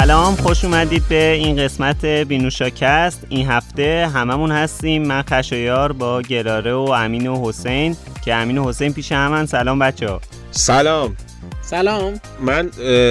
[0.00, 5.06] سلام خوش اومدید به این قسمت بینوشاکست این هفته هممون هستیم.
[5.06, 9.46] من خشایار با گراره و امین و حسین که امین و حسین پیش همن.
[9.46, 10.20] سلام بچه ها
[10.50, 11.16] سلام.
[11.62, 12.20] سلام.
[12.40, 12.70] من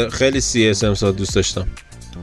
[0.10, 1.68] خیلی سی اس امسال دوست داشتم.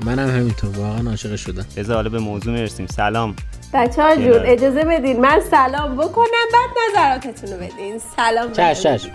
[0.04, 1.66] منم همینطور واقعا عاشق شدم.
[1.76, 3.36] بذار حالا به موضوع می‌رسیم سلام.
[3.74, 5.20] بچه ها جون اجازه بدین.
[5.20, 8.00] من سلام بکنم بعد نظراتتون رو بدین.
[8.16, 9.06] سلام چش چش.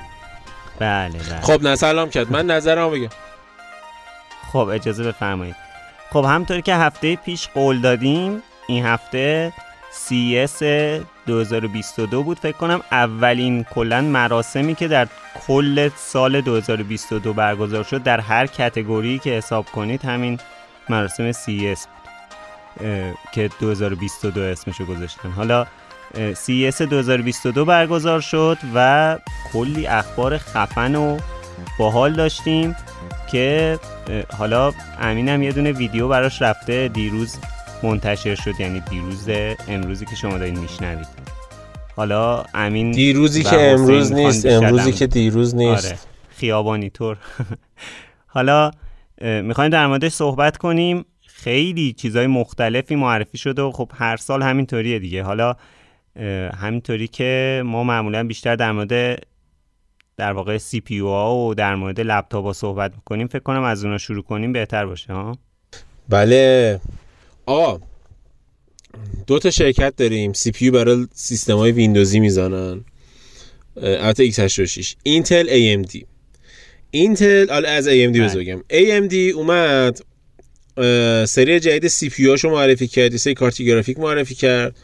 [0.80, 1.42] بله بله.
[1.42, 2.32] خب نه سلام کرد.
[2.32, 3.10] من نظرم بگم.
[4.56, 5.56] خب اجازه بفرمایید.
[6.10, 9.54] خب همطور که هفته پیش قول دادیم این هفته
[10.08, 10.64] CS
[11.28, 12.40] 2022 بود.
[12.40, 15.08] فکر کنم اولین کلا مراسمی که در
[15.48, 20.40] کل سال 2022 برگزار شد در هر کتگوری که حساب کنید همین
[20.90, 25.30] مراسم CS بود که 2022 اسمشو گذاشتن.
[25.30, 25.66] حالا
[26.16, 29.18] CS 2022 برگزار شد و
[29.54, 31.18] کلی اخبار خفن و
[31.80, 32.76] باحال داشتیم.
[33.32, 33.80] که
[34.38, 37.38] حالا امینم یه دونه ویدیو براش رفته دیروز
[37.84, 39.30] منتشر شد یعنی دیروز
[39.68, 41.08] امروزی که شما دارین میشنوید.
[41.96, 45.86] حالا امین دیروزی که امروز نیست امروزی که دیروز نیست.
[45.86, 45.98] آره
[46.30, 47.18] خیابانی طور.
[48.36, 48.72] حالا
[49.22, 51.06] می‌خوایم در موردش صحبت کنیم.
[51.28, 55.24] خیلی چیزهای مختلفی معرفی شده و خب هر سال همینطوریه دیگه.
[55.24, 55.56] حالا
[56.62, 59.20] همینطوری که ما معمولا بیشتر در مورد
[60.18, 63.98] در واقع CPU ها و در مورد لپتاپ ها صحبت می‌کنیم فکر کنم از اونا
[63.98, 65.38] شروع کنیم بهتر باشه ها؟
[66.10, 66.80] بله.
[67.46, 67.78] آ
[69.28, 70.34] دو تا شرکت داریم.
[70.34, 72.86] CPU برای سیستم های ویندوزی می‌زنن.
[73.78, 76.04] البته x86 Intel AMD
[76.92, 78.64] Intel حالا از AMD بگم.
[78.74, 80.02] AMD اومد
[81.28, 84.76] سری جدید CPU معرفی کرد سری کارت گرافیک معرفی کرد.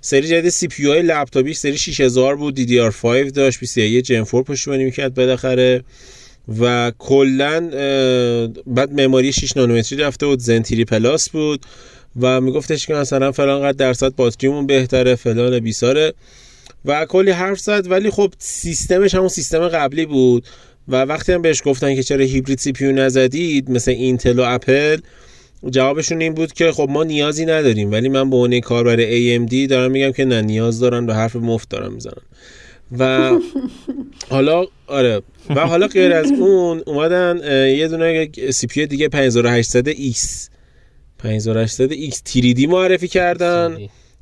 [0.00, 2.56] سری جدید CPU های لپتاپی سری 6000 بود.
[2.58, 3.60] DDR5 داشت.
[3.60, 5.84] PCI Gen 4 پشتیبانی می‌کرد بالاخره.
[6.60, 7.60] و کلا
[8.66, 10.38] بعد memory 6 نانومتری رفته بود.
[10.38, 11.66] Zen 3 Plus بود.
[12.20, 16.12] و میگفتش که مثلا فلان قد درصد باتریمون بهتره فلان بیساره.
[16.84, 17.90] و کلی حرف زد.
[17.90, 20.44] ولی خب سیستمش همون سیستم قبلی بود.
[20.88, 24.98] و وقتی هم بهش گفتن که چرا hybrid CPU نزدید مثل Intel و اپل
[25.70, 29.90] جوابشون این بود که خب ما نیازی نداریم ولی من به عنوان کاربر AMD دارم
[29.90, 32.22] میگم که نه نیاز دارن و حرف مفت دارن می‌زنن.
[32.98, 33.32] و
[34.30, 35.22] حالا آره
[35.56, 37.40] و حالا غیر از اون اومدن
[37.76, 40.18] یه دونه سی پی دیگه 5800 X
[41.18, 43.78] 5800 X 3D معرفی کردن.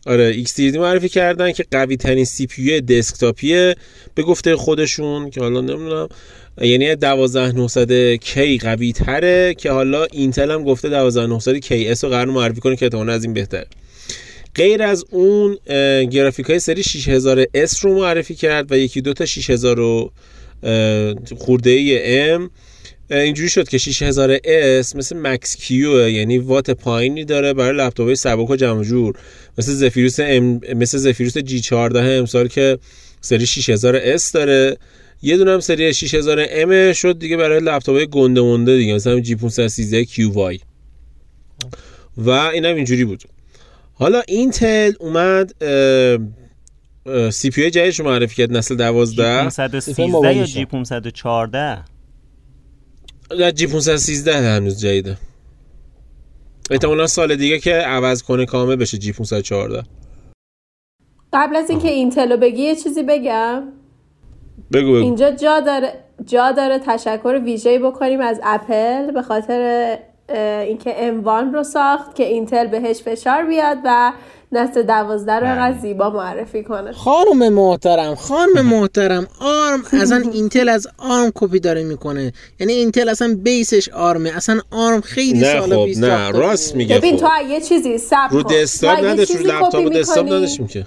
[0.06, 3.74] آره X 3D معرفی کردن که قوی ترین سی پی دسکتاپیه.
[4.14, 6.08] به گفته خودشون که حالا نمی‌دونم
[6.60, 12.60] یعنی 12900 K قوی تره که حالا اینتل هم گفته 12900 KS رو قرار معرفی
[12.60, 13.66] کنه که احتمالاً از این بهتره.
[14.54, 15.56] غیر از اون
[16.10, 20.10] گرافیک های سری 6000 S رو معرفی کرد و یکی دو تا 6000
[21.38, 22.50] خورده ای M
[23.10, 24.36] اینجوری شد که 6000
[24.82, 29.14] S مثل مکس کیو یعنی وات پایینی داره برای لپتاپ های سبک و جمع جور
[29.58, 32.78] مثل زفیروس ام مثل زفیروس جی 14 امسال که
[33.20, 34.76] سری 6000 S داره.
[35.22, 38.94] یه دونه هم سری 6000 H شد دیگه برای لپتاپ های گنده مونده دیگه.
[38.94, 40.60] مثلا G513QY.
[42.16, 43.22] و اینم اینجوری بود.
[43.94, 45.52] حالا Intel اومد
[47.30, 51.84] CPU جدیدش رو معرفی کرد نسل 12 513 یا جی 514
[53.38, 55.16] نه G 513 هنوز جدیده.
[56.70, 59.82] احتمالا سال دیگه که عوض کنه کامل بشه G 514
[61.32, 63.62] قبل از اینکه Intel رو بگی یه چیزی بگم.
[64.72, 64.94] بگو بگو.
[64.94, 65.92] اینجا جا داره
[66.26, 69.98] جا داره تشکر ویژه‌ای بکنیم از اپل به خاطر
[70.62, 74.12] اینکه M1 رو ساخت که Intel بهش فشار بیاد و
[74.52, 76.92] نسل دوازده رو انقدر زیبا معرفی کنه.
[76.92, 82.32] خانم محترم خانم محترم ARM اصلا Intel از ARM کپی داره می‌کنه.
[82.60, 84.36] یعنی Intel اصلا base ش ARM ه.
[84.36, 86.76] اصلا ARM خیلی نه سالا خب نه راست.
[86.76, 87.26] میگه ببین خب.
[87.26, 90.86] تو یه چیزی سب رو اگه نداشت رو چیزی لپتاپ می‌کنی- نداشتیم که.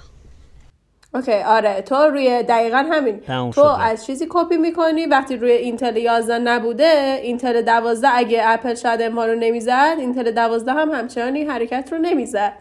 [1.14, 3.20] اوکی آره تو روی دقیقا همین.
[3.20, 3.82] تو شده.
[3.82, 9.24] از چیزی کپی می‌کنی وقتی روی اینتل 11 نبوده اینتل 12 اگه اپل شاید ما
[9.26, 12.52] رو نمی‌زد اینتل 12 هم همچنان این حرکت رو نمی‌زد.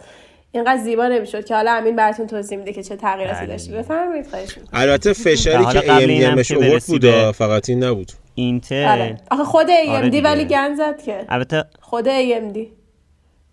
[0.52, 3.48] اینقدر زیبا نمی‌شد که حالا همین براتون توضیح میده که چه تغییراتی بله.
[3.48, 4.80] داشتی بفرمایید خواهش می‌کنم.
[4.82, 8.12] البته فشاری حالا که AMD اینم هم بهش که اوورد برسی بود فقط این نبود.
[8.36, 8.88] اینتل.
[8.88, 9.18] آره.
[9.32, 10.22] آخه خود AMD آره.
[10.22, 11.26] ولی گند زد که.
[11.30, 12.58] البته خود AMD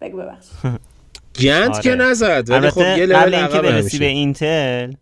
[0.00, 0.46] بگو ببخش
[1.40, 1.82] گند آره.
[1.82, 4.92] که نزد ولی خب یه قبل لول اینکه برسی به Intel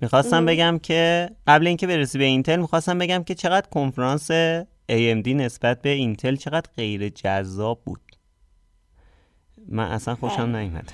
[0.00, 4.30] می‌خواستم بگم که قبل اینکه برسی به Intel می‌خواستم بگم که چقدر کنفرانس
[4.92, 8.00] AMD نسبت به Intel چقدر غیر جذاب بود.
[9.68, 10.92] من اصلا خوشم نیومد.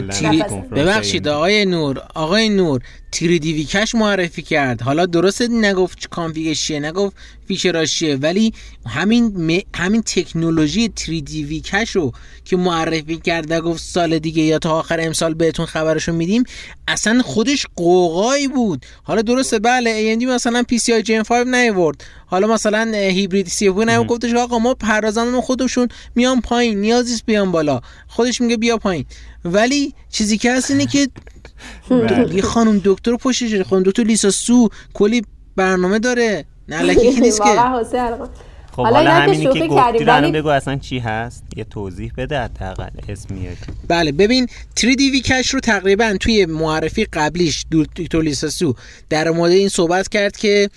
[0.00, 2.82] تیری نفس- ببخشید آقای نور آقای نور
[3.16, 4.82] 3D V-Cache معرفی کرد.
[4.82, 7.16] حالا درست نگفت config ش چیه نگفت
[7.48, 8.52] فیچراش چیه ولی
[8.86, 12.12] همین همین تکنولوژی 3 دی وی کش رو
[12.44, 16.44] که معرفی کرد گفت سال دیگه یا تا آخر امسال بهتون خبرشو میدیم
[16.88, 18.86] اصلا خودش قوقایی بود.
[19.02, 24.04] حالا درسته بله AMD مثلا PCI Gen 5 نیورد حالا مثلا هیبرید سی اف نه
[24.04, 27.80] گفتش آقا ما پردازندمون خودشون میان پایین نیازیست بیان بالا.
[28.08, 29.04] خودش میگه بیا پایین.
[29.46, 31.08] ولی چیزی که هست اینه که
[32.32, 35.22] یه خانم دکتر پشتش خانم دکتر لیسا سو کلی
[35.56, 36.44] برنامه داره.
[36.68, 37.44] نه الکی نیست که.
[38.76, 42.88] خب حالا, حالا همینی که گفتی رو بگو اصلا چی هست؟ یه توضیح بده حداقل
[43.08, 43.56] اسم میاد
[43.88, 44.46] بله ببین
[44.80, 48.74] 3D وی کش رو تقریبا توی معرفی قبلیش دکتر لیسا سو
[49.10, 50.70] در مورد این صحبت کرد که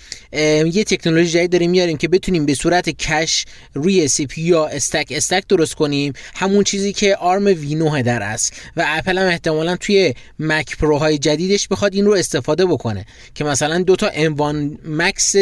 [0.72, 5.46] یه تکنولوژی جدید داریم میاریم که بتونیم به صورت cache روی CPU یا stack stack
[5.48, 6.12] درست کنیم.
[6.34, 8.52] همون چیزی که ARM v9 در است.
[8.76, 13.06] و اپل هم احتمالا توی Mac Pro های جدیدش بخواد این رو استفاده بکنه.
[13.34, 15.34] که مثلا دو تا M1 مکس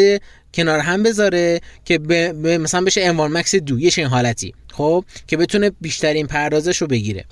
[0.53, 4.53] کنار هم بذاره که به مثلا بشه انوان مکس دو یه حالتی.
[4.73, 7.25] خب؟ که بتونه بیشترین پردازش رو بگیره.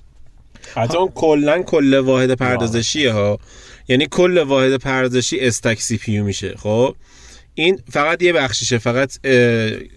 [0.76, 3.40] حتی اون کلا کل واحد پردازشیه ها.
[3.88, 6.56] یعنی کل واحد پردازشی استک سی پیو میشه.
[6.58, 6.96] خب؟
[7.60, 9.26] این فقط یه بخشیشه فقط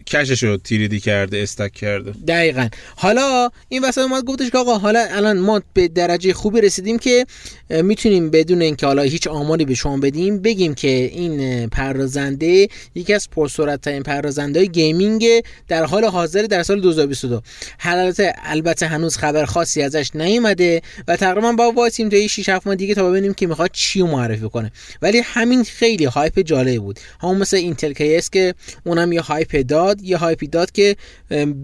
[0.07, 2.11] کشش رو تیریدی کرده استک کرده.
[2.29, 2.69] دقیقا.
[2.97, 7.27] حالا این وسط ما گفتش که آقا حالا الان ما به درجه خوبی رسیدیم که
[7.71, 13.31] می‌تونیم بدون اینکه حالا هیچ آماری به شما بدیم بگیم که این پردازنده یکی از
[13.31, 15.27] پرسرعت ترین پردازنده های gaming
[15.69, 17.43] در حال حاضر در سال 2022
[17.81, 22.77] البته البته هنوز خبر خاصی ازش نیومده و تقریبا با وایسیم تا 6 7 ماه
[22.77, 24.73] دیگه تا ببینیم که می‌خواد چی معرفی کنه.
[25.03, 27.01] ولی همین خیلی hype جالب بود.
[27.23, 28.55] همون مثل Intel کیس که
[28.87, 30.97] اونم یه hype داد یه hype ی داد که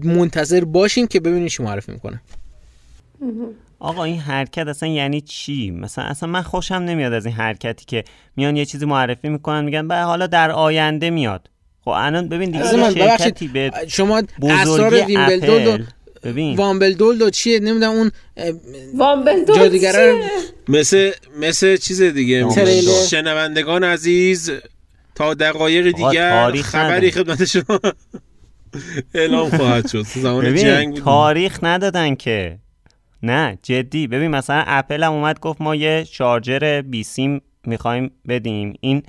[0.03, 2.21] منتظر باشیم که ببینیم چی معرفی می‌کنه.
[3.79, 8.03] آقا این حرکت اصلا یعنی چی؟ مثلا اصلا من خوشم نمیاد از این حرکتی که
[8.35, 11.49] میان یه چیزی معرفی می‌کنن میگن به حالا در آینده میاد.
[11.85, 15.87] خب الان ببین دیگه شرکتی به شما اسرار ویمبلدون
[16.23, 16.55] ببین.
[16.55, 18.11] وامبلدول چیه؟ نمی‌دونم اون
[18.95, 20.21] وامبلدول چیه؟
[20.67, 22.45] مثل مثل چیز دیگه؟
[23.09, 24.51] شنوندگان عزیز
[25.17, 27.79] تا دقایق دیگر خبری خدمت شما
[29.15, 30.01] اعلام خواهد شد.
[30.23, 32.59] زمان جنگ تاریخ ندادن که.
[33.23, 34.07] نه جدی.
[34.07, 38.73] ببین مثلا اپل هم اومد گفت ما یه شارجر بی سیم می‌خوایم بدیم.
[38.81, 39.03] این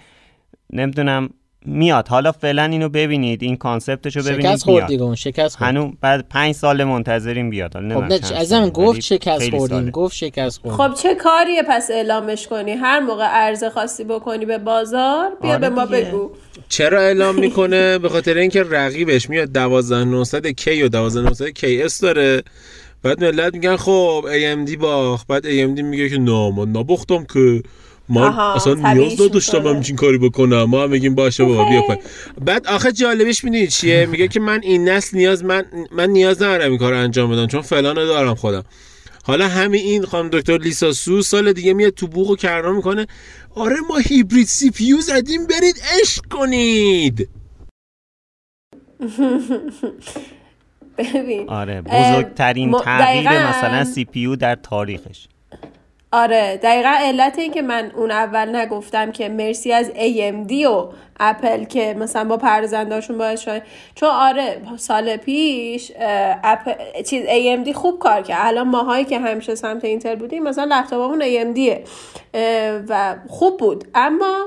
[0.73, 1.31] نمی‌دونم
[1.69, 2.09] میاد.
[2.09, 3.43] حالا فعلا اینو ببینید.
[3.43, 5.69] این کانسپتشو ببینید شکست خورد دیگه شکست خورد.
[5.69, 7.75] هنو بعد پنج سال منتظریم بیاد.
[7.75, 9.91] حالا خب نه ازم گفت شکست خوردیم.
[9.91, 14.59] گفت شکست خوردیم خب چه کاریه پس اعلامش کنی؟ هر موقع عرضه خاصی بکنی به
[14.59, 16.31] بازار بیا آره به ما بگو.
[16.69, 22.43] چرا اعلام می‌کنه؟ به خاطر اینکه رقیبش میاد 12900 K و 12900 KS داره.
[23.03, 27.63] بعد ملت میگن خب AMD باخ بعد AMD میگه که نه من نباختم که.
[28.09, 30.63] من اصلا نیاز نداشتم همچین کاری بکنم.
[30.63, 31.97] ما هم میگیم باشه بابا بیا پای
[32.45, 36.71] بعد آخه جالبش می‌دونی چیه؟ میگه که من این نسل نیاز من من نیاز ندارم
[36.71, 38.65] این کار انجام بدم چون فلان دارم خودم.
[39.25, 43.07] حالا همین این خانم دکتر لیسا سو سال دیگه میاد تو بوق و کرنا می‌کنه.
[43.55, 47.29] آره ما hybrid CPU زدیم برید عشق کنید.
[50.99, 55.29] ببین آره بزرگترین تغییر مثلا سی پیو در تاریخش.
[56.13, 60.89] آره دقیقا علت این که من اون اول نگفتم که مرسی از AMD و
[61.21, 63.63] اپل که مثلا با پردازنداشون باید شاید
[63.95, 65.93] چون آره سال پیش
[66.45, 68.39] اپل چیز AMD خوب کار کرد.
[68.41, 71.79] الان ماهایی که همیشه سمت Intel بودیم مثلا لپتاپمون AMD ه
[72.89, 73.85] و خوب بود.
[73.95, 74.47] اما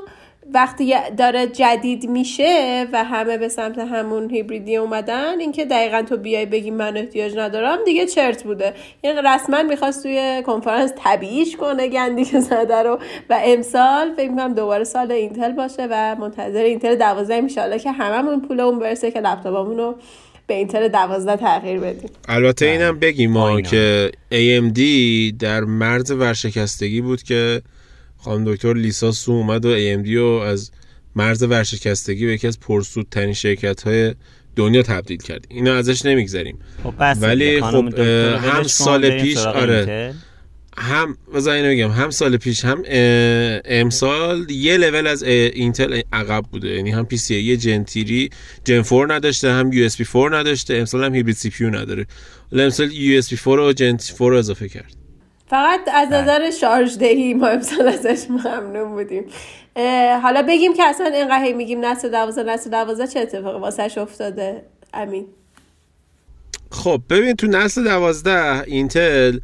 [0.53, 6.45] وقتی داره جدید میشه و همه به سمت همون هیبریدی اومدن اینکه دقیقا تو بیای
[6.45, 8.73] بگی من احتیاج ندارم دیگه چرت بوده.
[9.03, 12.99] یعنی رسما می‌خواست توی کنفرانس طبیعیش کنه گندی که زده رو.
[13.29, 17.79] و امسال فکر می‌کنم دوباره سال اینتل باشه و منتظر اینتل 12 میشه.
[17.79, 19.95] که هممون پولمون برسه که لپتاپمون رو
[20.47, 22.09] به اینتل 12 تغییر بدیم.
[22.29, 24.79] البته اینم بگیم ما که AMD
[25.39, 27.61] در مرز ورشکستگی بود که
[28.23, 30.71] خانم دکتر لیسا سو اومد و AMD رو از
[31.15, 34.15] مرز ورشکستگی به یکی از پرسودترین شرکت های
[34.55, 35.45] دنیا تبدیل کرد.
[35.49, 36.59] اینو ازش نمیگذریم.
[36.83, 40.13] خب ولی خب هم سال پیش آره.
[40.77, 42.83] هم اینو بگم هم سال پیش هم
[43.65, 46.67] امسال یه لول از اینتل عقب بوده.
[46.67, 48.29] یعنی هم PCIe Gen 3
[48.65, 52.05] Gen 4 نداشته هم USB 4 نداشته امسال هم hybrid CPU نداره.
[52.51, 55.00] امسال USB 4 و Gen 4 اضافه کرد.
[55.51, 56.21] فقط از بله.
[56.21, 59.25] نظر شارژ دهی ما امسال ازش ممنون بودیم.
[60.21, 65.25] حالا بگیم که اصلا اینقدر میگیم نسل دوازده نسل دوازده چه اتفاقی واسش افتاده؟ امین.
[66.71, 69.39] خب ببین تو نسل دوازده اینتل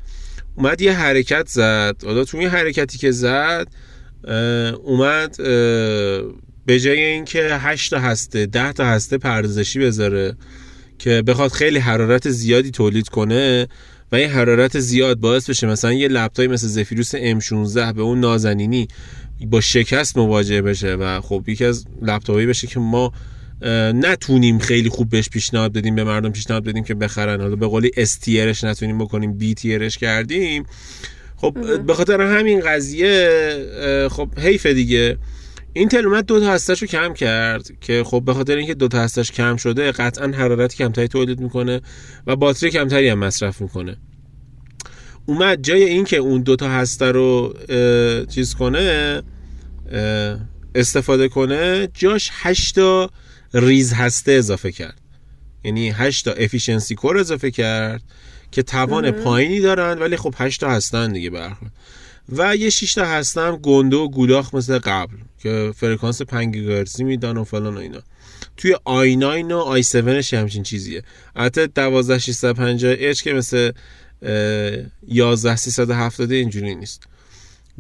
[0.58, 1.96] اومد یه حرکت زد.
[2.06, 3.68] حالا تو این حرکتی که زد
[4.84, 5.38] اومد
[6.66, 10.36] به جای اینکه 8 تا هسته 10 تا هسته پردازشی بذاره
[11.00, 13.68] که بخواد خیلی حرارت زیادی تولید کنه
[14.12, 18.88] و این حرارت زیاد باعث بشه مثلا یه لپتاپی مثل زفیروس M16 به اون نازنینی
[19.48, 23.14] با شکست مواجه بشه و خب یکی از لپتاپایی بشه که ما
[23.94, 27.42] نتونیم خیلی خوب بهش پیشنهاد بدیم به مردم پیشنهاد بدیم که بخرن.
[27.42, 30.66] حالا به قولی استیرش نتونیم بکنیم بی تیرش کردیم.
[31.36, 35.18] خب به خاطر همین قضیه خب حیف دیگه.
[35.78, 39.00] اینتل اومد دو تا هستش رو کم کرد که خب به خاطر اینکه دو تا
[39.00, 41.82] هستش کم شده قطعا حرارت کمتری تولید می‌کنه
[42.28, 43.98] و باتری کمتری هم مصرف می‌کنه.
[45.26, 47.54] اومد جای اینکه اون دو تا هسته رو
[48.30, 49.24] چیز کنه
[50.76, 53.10] استفاده کنه جاش 8 تا
[53.54, 55.02] ریز هسته اضافه کرد.
[55.64, 58.02] یعنی 8 تا efficiency core اضافه کرد
[58.52, 61.72] که توان پایینی دارن ولی خب 8 تا هستن دیگه برخورد
[62.30, 65.16] و یه 6 تا هستن گنده و گولاخ مثل قبل.
[65.40, 68.02] که فرکانس 5 گیگاهرتزی میدن و فلان و اینا.
[68.58, 71.04] توی آی 9 و آی 7 همچین چیزیه.
[71.36, 73.72] البته 12650 اچ که مثل
[74.22, 74.32] اه،
[75.08, 77.04] 11370 اینجوری نیست.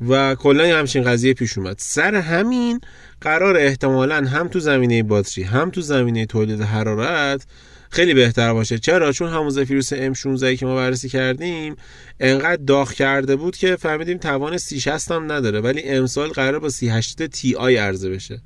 [0.10, 1.76] و کلا همچین قضیه پیش اومد.
[1.80, 2.82] سر همین
[3.22, 7.46] قرار احتمالا هم تو زمینه باتری هم تو زمینه تولید حرارت
[7.90, 8.80] خیلی بهتر باشه.
[8.80, 11.76] چرا؟ چون همون زفیروس M16 که ما بررسی کردیم
[12.20, 15.60] انقدر داغ کرده بود که فهمیدیم توان 360 هم نداره.
[15.62, 18.42] ولی امسال قرار با 380 تی آی عرضه بشه.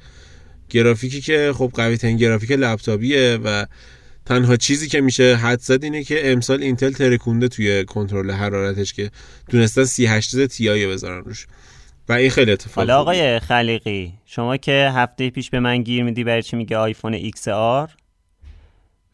[0.70, 3.66] گرافیکی که خب قوی ترین گرافیک لپتاپیه و
[4.26, 9.12] تنها چیزی که میشه حدس زد اینه که امسال اینتل ترکونده توی کنترل حرارتش که
[9.50, 11.48] تونستن 3080 Ti بذارن روش.
[12.10, 13.00] و این خیلی اتفاق حالا.
[13.00, 17.48] آقای خلیقی شما که هفته پیش به من گیر میدی برای چی میگه آیفون X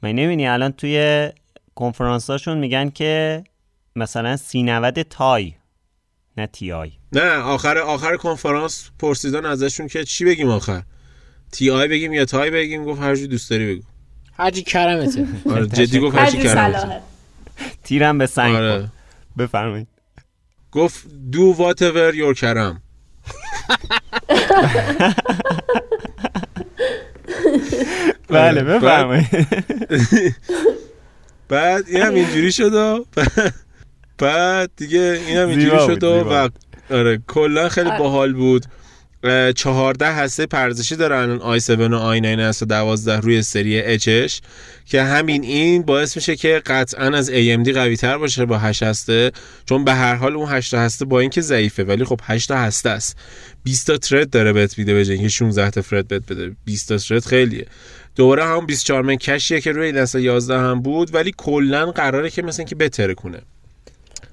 [0.07, 1.29] من نمی‌دونی الان توی
[1.75, 3.43] کنفرانساشون میگن که
[3.95, 5.53] مثلا سی 90 Ti
[6.37, 6.91] نه Ti.
[7.11, 10.81] نه آخر آخر کنفرانس پرسیدن ازشون که چی بگیم آخر
[11.51, 13.83] تی آی بگیم یا تای بگیم؟ گفت هر چی دوست داری بگو.
[14.33, 15.27] هرچی کرمته.
[15.51, 17.01] آره جدی گفت هر چی هرجور کردم صلاحه.
[17.83, 18.55] تیرم به سنگ.
[18.55, 18.91] آره.
[19.37, 19.87] بفرمایید.
[20.71, 22.81] گفت دو whatever your کرم.
[28.27, 28.63] بله آره.
[28.63, 29.27] بفرمایید.
[31.49, 33.05] بعد این هم اینجوری شد و
[34.17, 36.07] بعد دیگه این هم اینجوری شد و.
[36.07, 36.49] و
[36.89, 38.65] آره کلا خیلی باحال بود.
[39.55, 43.81] چهارده هسته پردازشی داره الان آی 7 و آی 9 هست و 12 روی سری
[43.81, 44.41] اچش
[44.85, 49.31] که همین این باعث میشه که قطعا از AMD قوی تر باشه با 8 هسته
[49.65, 53.17] چون به هر حال اون 8 هسته با اینکه ضعیفه ولی خب 8 هسته است.
[53.63, 56.55] 20 تا ترد داره بهت میده به اینکه 16 تا فرد بهت بده.
[56.65, 57.65] 20 تا ترد خیلیه.
[58.17, 62.41] دوباره هم 24 من کشیه که روی نسل 11 هم بود ولی کلا قراره که
[62.41, 63.41] مثلا که بتره کنه.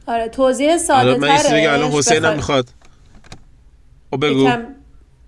[0.06, 2.68] آره توضیح ساده الان من الان حسین هم می‌خواد.
[4.10, 4.50] او بگو.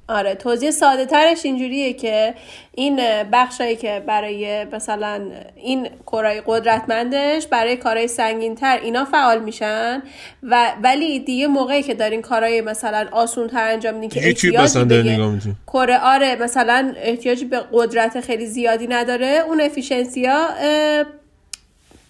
[0.09, 2.35] آره توضیح ساده ترش اینجوریه که
[2.75, 3.01] این
[3.33, 5.21] بخشایی که برای مثلا
[5.57, 10.03] این کارهای قدرتمندش برای کارهای سنگین تر اینا فعال میشن
[10.43, 15.03] و ولی دیگه موقعی که دارین کارهای مثلا آسون تر انجام میدین که احتیاجی به
[15.03, 15.57] می‌کنی.
[15.67, 20.49] کره آره مثلا احتیاجی به قدرت خیلی زیادی نداره اون افیشنسیا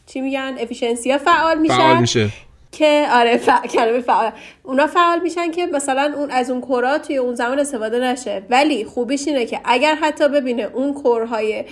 [0.06, 1.76] چی میگن؟ efficiency ا فعال میشن.
[1.76, 2.28] فعال میشه.
[2.76, 3.66] که آره فع...
[3.66, 4.32] کلمه فعال.
[4.62, 8.42] اونا فعال میشن که مثلا اون از اون core ا توی اون زمان استفاده نشه.
[8.50, 11.64] ولی خوبیش اینه که اگر حتی ببینه اون core های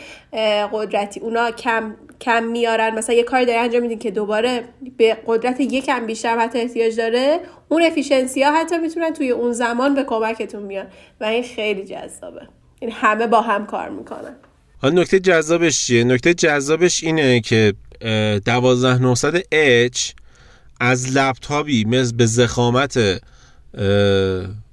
[0.72, 4.64] قدرتی اونا کم کم میارن مثلا یه کاری داره انجام میدین که دوباره
[4.96, 9.94] به قدرت یکم بیشتر حتی احتیاج داره اون efficiency ها حتی می‌تونن توی اون زمان
[9.94, 10.86] به کمکتون میان
[11.20, 12.42] و این خیلی جذابه.
[12.80, 14.36] این همه با هم کار می‌کنن.
[14.82, 20.23] حالا نکته جذابش چیه؟ نکته جذابش اینه که اه، 12900H
[20.80, 23.20] از لپتاپی مثل به زخامت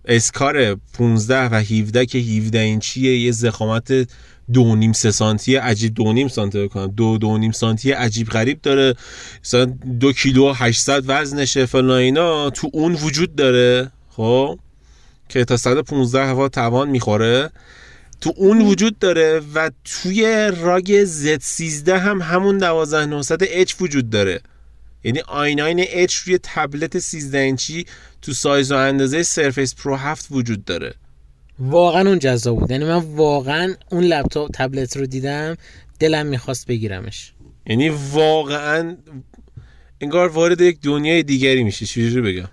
[0.06, 4.08] اسکار 15 و 17 که 17 اینچیه یه زخامت
[4.54, 8.62] دو نیم سه سانتی عجیب دو نیم سانتی بکنم دو دو نیم سانتی عجیب غریب
[8.62, 8.96] داره.
[9.44, 9.66] مثلا
[10.00, 12.50] دو کیلو و 800 وزنشه فلان اینا.
[12.50, 14.60] تو اون وجود داره خب
[15.30, 17.50] که تا 115 وات توان می‌خوره.
[18.22, 24.42] تو اون وجود داره و توی ROG Z13 هم همون 12900H وجود داره.
[25.04, 27.86] یعنی i9 H روی تبلت 13 اینچی
[28.22, 30.94] تو سایز و اندازه Surface Pro 7 وجود داره.
[31.60, 32.72] واقعا اون جذاب بود.
[32.72, 35.58] یعنی من واقعا اون لپتاپ تبلت رو دیدم
[36.00, 37.32] دلم می‌خواست بگیرمش.
[37.68, 38.98] یعنی واقعا
[40.02, 42.50] انگار وارد یک دنیای دیگری میشه چجوری بگم؟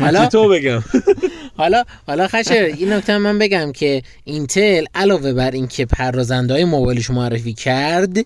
[0.00, 0.84] حالا تو بگم.
[1.56, 7.10] حالا حالا خشه این نکته من بگم که اینتل علاوه بر اینکه پردازنده های موبایلش
[7.10, 8.16] معرفی کرد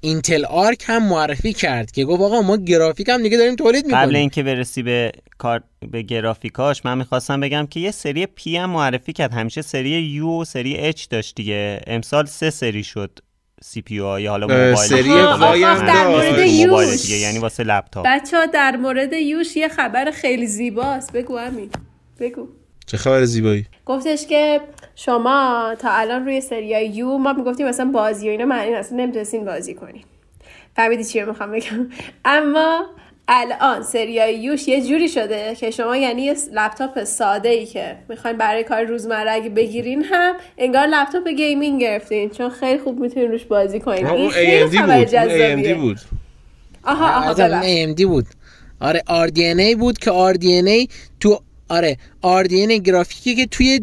[0.00, 3.94] اینتل آرک هم معرفی کرد که گفت آقا ما گرافیک هم دیگه داریم تولید قبل
[3.94, 4.16] می‌کنیم.
[4.16, 9.12] اینکه برسی به کار به گرافیکاش من می‌خواستم بگم که یه سری پی هم معرفی
[9.12, 9.32] کرد.
[9.32, 11.80] همیشه سری یو و سری اچ داشت دیگه.
[11.86, 13.18] امسال سه سری شد
[13.62, 17.02] سی پی یو حالا موبایل سری وای هم در مورد یوش.
[17.02, 18.06] دیگه یعنی واسه لپتاپ.
[18.06, 21.12] بچه ها در مورد U ش یه خبر خیلی زیباست.
[21.12, 21.70] بگو همین
[22.20, 22.48] بگو.
[22.90, 24.60] چه خبر زیبایی؟ گفتش که
[24.94, 29.44] شما تا الان روی سریای U ما می‌گفتیم مثلا بازی و اینا معنی اصلا نمی‌تونستین
[29.44, 30.04] بازی کنیم.
[30.76, 31.88] فهمیدی چی می‌خوام بگم؟
[32.24, 32.86] اما
[33.28, 37.96] الان سریای U ش یه جوری شده که شما یعنی یه لپتاپ ساده ای که
[38.08, 43.30] می‌خواین برای کار روزمره اگه بگیرین هم انگار لپتاپ gaming گرفتین چون خیلی خوب می‌تونین
[43.30, 44.06] روش بازی کنین.
[44.06, 45.74] این اون خیلی خبر بود جذابیه.
[45.74, 45.98] AMD بود.
[46.84, 47.62] آها آها.
[47.62, 48.26] AMD بود.
[48.80, 53.80] آره RDNA بود که RDNA تو آره RDNA گرافیکی که توی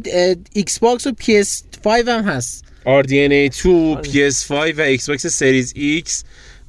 [0.54, 2.65] Xbox و PS5 هم هست.
[2.86, 6.12] RDNA 2 PS5 و Xbox Series X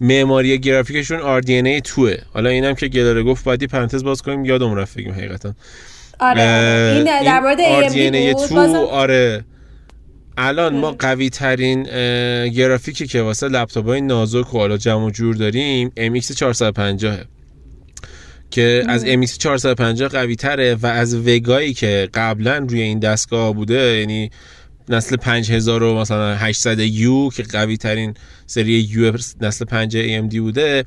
[0.01, 4.75] معماری گرافیکشون RDNA 2 حالا اینم که گلاره گفت باید یه پرانتز باز کنیم یادم
[4.75, 5.55] رفت بگیم حقیقتا.
[6.21, 6.93] آره آره.
[6.97, 8.49] این در مورد AMD RDNA بود.
[8.49, 9.45] 2 بازم آره.
[10.37, 11.83] الان ما قوی ترین
[12.49, 17.17] گرافیکی که واسه لپتاپ های نازک و حالا جمع و جور داریم MX 450
[18.51, 23.55] که از MX 450 قوی تره و از Vega یی که قبلا روی این دستگاه
[23.55, 24.31] بوده یعنی
[24.89, 28.15] نسل 5000 و مثلا 800 U که قوی ترین
[28.47, 30.85] سری U نسل 5 AMD بوده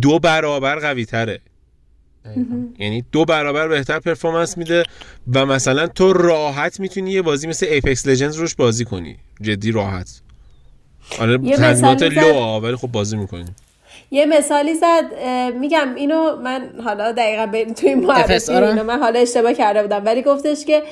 [0.00, 1.40] دو برابر قوی تره
[2.78, 4.82] یعنی دو برابر بهتر performance میده
[5.34, 9.16] و مثلا تو راحت می‌تونی یه بازی مثل Apex Legends روش بازی کنی.
[9.40, 10.20] جدی راحت.
[11.18, 13.44] آره تنظیمات low ولی خب بازی می‌کنی.
[14.12, 15.04] یه مثالی زد
[15.60, 20.02] میگم اینو من حالا دقیقا به توی معرفی هم؟ اینو من حالا اشتباه کرده بودم.
[20.04, 20.82] ولی گفتش که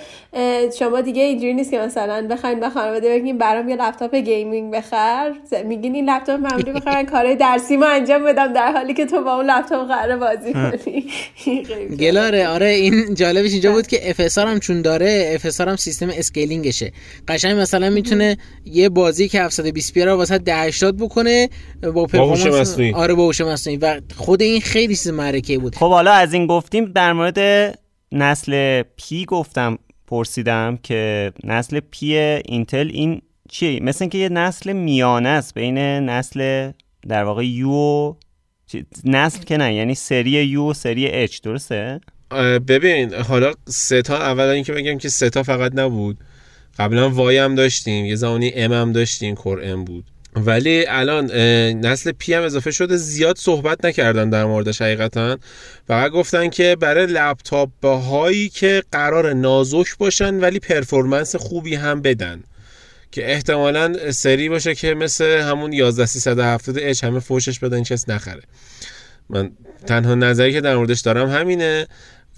[0.78, 5.32] شما دیگه اینجوری نیست که مثلا بخواین به خانواده بگین برام یه لپتاپ gaming بخر.
[5.64, 9.36] میگین این لپتاپ معمولی بخرن کارهای درسی ما انجام بدم در حالی که تو با
[9.36, 11.06] اون لپتاپ قراره بازی کنی.
[12.00, 16.62] گلاره آره این جالبش اینجا بود که FSR هم چون داره FSR هم سیستم scaling
[16.62, 16.92] شه.
[17.28, 21.48] قشنگ مثلا می‌تونه یه بازی که 720p رو واسه 1080 بکنه
[21.94, 22.78] با performance.
[23.08, 25.74] آره با هوش مصنوعی و خود این خیلی چیز معرکه بود.
[25.74, 27.78] خب حالا از این گفتیم در مورد
[28.12, 35.28] نسل P گفتم پرسیدم که نسل P اینتل این چیه؟ مثل اینکه یه نسل میانه
[35.28, 36.70] است بین نسل
[37.08, 38.14] در واقع U و
[39.04, 42.00] نسل که نه یعنی سری U و سری H درسته؟
[42.68, 46.18] ببین حالا سه تا اولا اینکه بگم که سه تا فقط نبود.
[46.78, 50.04] قبلا Y هم داشتیم یه زمانی M هم داشتیم Core M بود.
[50.36, 51.30] ولی الان
[51.80, 55.38] نسل P هم اضافه شده زیاد صحبت نکردن در موردش حقیقتا.
[55.88, 62.42] فقط گفتن که برای لپتاپ هایی که قرار نازک باشن ولی performance خوبی هم بدن.
[63.12, 68.42] که احتمالا سری باشه که مثل همون 11370 H همه فوشش بدن کس نخره.
[69.30, 69.50] من
[69.86, 71.86] تنها نظری که در موردش دارم همینه.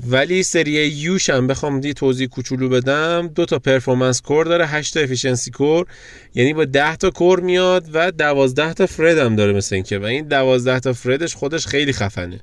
[0.06, 4.66] ولی سری U ش هم بخوام یه توضیح کوچولو بدم دو تا performance core داره
[4.66, 5.87] 8 تا efficiency core
[6.34, 9.98] یعنی با 10 تا core میاد و 12 تا thread هم داره مثل اینکه.
[9.98, 12.40] و این 12 تا thread ش خودش خیلی خفنه.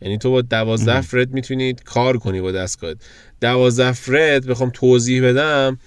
[0.00, 2.94] یعنی تو با 12 thread می‌تونید کار کنی با دستگاه
[3.40, 5.78] 12 thread بخوام توضیح بدم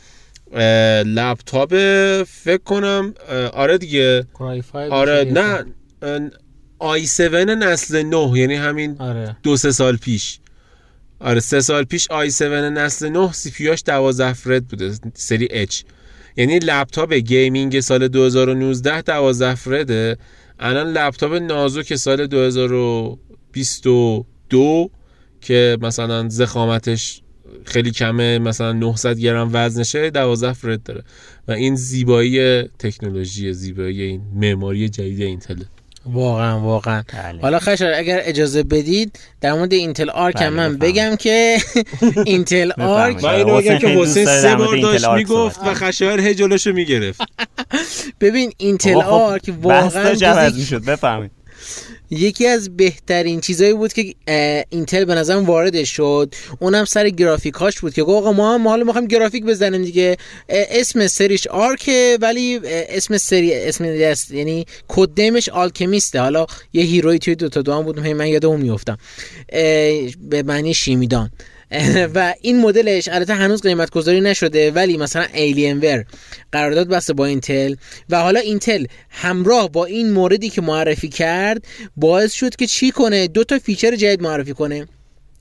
[1.06, 1.74] لپتاپ
[2.24, 3.14] فکر کنم
[3.54, 4.26] آره دیگه.
[4.92, 5.66] آره نه
[6.80, 9.38] i 7 نسل 9 یعنی همین آره.
[9.44, 10.40] دو سه سال پیش.
[11.20, 15.82] آره سه سال پیش i 7 نسل 9 CPU ش 12 thread بوده سری H.
[16.36, 20.18] یعنی لپتاپ gaming سال 2019 12 thread ه.
[20.60, 24.90] الان لپتاپ نازک سال 2022
[25.42, 27.22] که مثلا ضخامتش
[27.66, 31.04] خیلی کمه مثلا 900 گرم وزنشه 12 thread داره.
[31.48, 35.64] و این زیبایی تکنولوژی زیبایی این معماری جدید Intel.
[36.14, 37.04] واقعا واقعا.
[37.14, 37.42] بله.
[37.42, 40.78] حالا خشر اگر اجازه بدید در مورد Intel Arc هم بله، من.
[40.78, 41.58] بگم که
[42.26, 46.72] Intel Arc من اینو بگم که حسین سه بار داشت می‌گفت و خشایار هی جلوشو
[46.74, 47.22] می‌گرفت.
[48.22, 50.86] ببین Intel خب، Arc بحث واقعا جز یک- می‌شد.
[50.86, 51.32] بفهمید
[52.12, 54.16] یکی از بهترین چیزایی بود که
[54.70, 56.36] Intel به نظرم وارد شد.
[56.60, 60.18] اونم سر گرافیکاش بود که آقا ما هم حالا می‌خوایم گرافیک بزنیم دیگه.
[60.50, 66.20] اسم سریش Arc ه ولی اسم سری اسم دست یعنی code name ش Alchemist ه
[66.20, 68.98] حالا یه hero ی توی Dota دو هم بود من یادم میافتم.
[70.30, 71.32] به معنی شیمیدان.
[72.16, 76.06] و این مدلش البته هنوز قیمت گذاری نشده ولی مثلا Alienware
[76.52, 77.76] قرارداد بسته با Intel
[78.10, 83.28] و حالا Intel همراه با این موردی که معرفی کرد باعث شد که چی کنه؟
[83.28, 84.88] دو تا feature جدید معرفی کنه.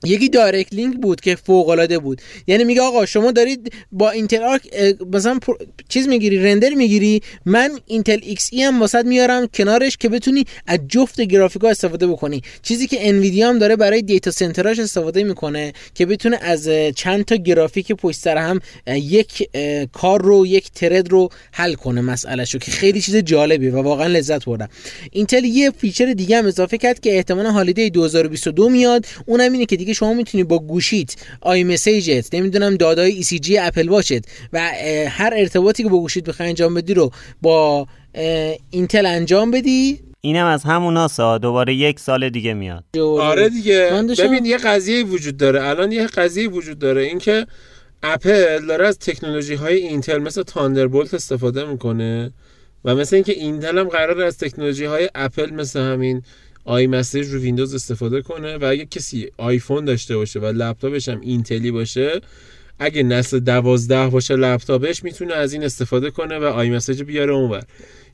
[0.03, 2.21] یکی Direct Link بود که فوق العاده بود.
[2.47, 4.61] یعنی میگه آقا شما دارید با Intel Arc
[5.13, 5.39] مثلا
[5.89, 11.21] چیز می‌گیری render می‌گیری من Intel Xe هم واسط میارم کنارش که بتونی از جفت
[11.21, 12.41] گرافیکا استفاده بکنی.
[12.61, 17.25] چیزی که Nvidia هم داره برای data center اش استفاده می‌کنه که بتونه از چند
[17.25, 19.49] تا گرافیک پشت سر هم یک
[19.93, 24.07] کار رو یک thread رو حل کنه مسئله شو که خیلی چیز جالبیه و واقعا
[24.07, 24.69] لذت بردم.
[25.11, 29.05] Intel یه feature دیگه هم اضافه کرد که احتمالا holiday 2022 میاد.
[29.25, 34.25] اونم اینه که شما می‌تونی با گوشیت iMessage ت نمی‌دونم داده‌های ECG Apple Watch ت
[34.53, 34.71] و
[35.07, 37.87] هر ارتباطی که با گوشیت بخوای انجام بدی رو با
[38.69, 39.99] Intel انجام بدی.
[40.21, 42.83] اینم از همون سا دوباره یک سال دیگه میاد.
[42.99, 44.03] آره دیگه.
[44.19, 45.67] ببین یه قضیه وجود داره.
[45.67, 47.01] الان یه قضیه وجود داره.
[47.01, 47.45] اینکه
[48.03, 52.31] اپل داره از تکنولوژی های Intel مثل Thunderbolt استفاده می‌کنه
[52.85, 56.21] و مثل اینکه Intel هم قرار از تکنولوژی های اپل مثل همین
[56.67, 61.63] iMessage رو ویندوز استفاده کنه و اگه کسی آیفون داشته باشه و لپتاپش هم Intel
[61.63, 62.21] ی باشه
[62.79, 67.63] اگه نسل دوازده باشه لپتاپش می‌تونه از این استفاده کنه و iMessage بیاره اونور.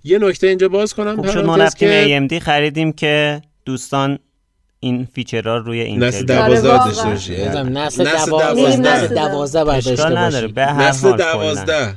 [0.04, 4.20] یه نکته اینجا باز کنم خوب شد ما رفتیم AMD خریدیم که دوستان
[4.80, 7.64] این feature ها روی این نسل دوازده داشته باشه.
[7.64, 8.78] نسل دوازده.
[8.78, 11.96] نسل دوازده برداشته هر نسل دوازده.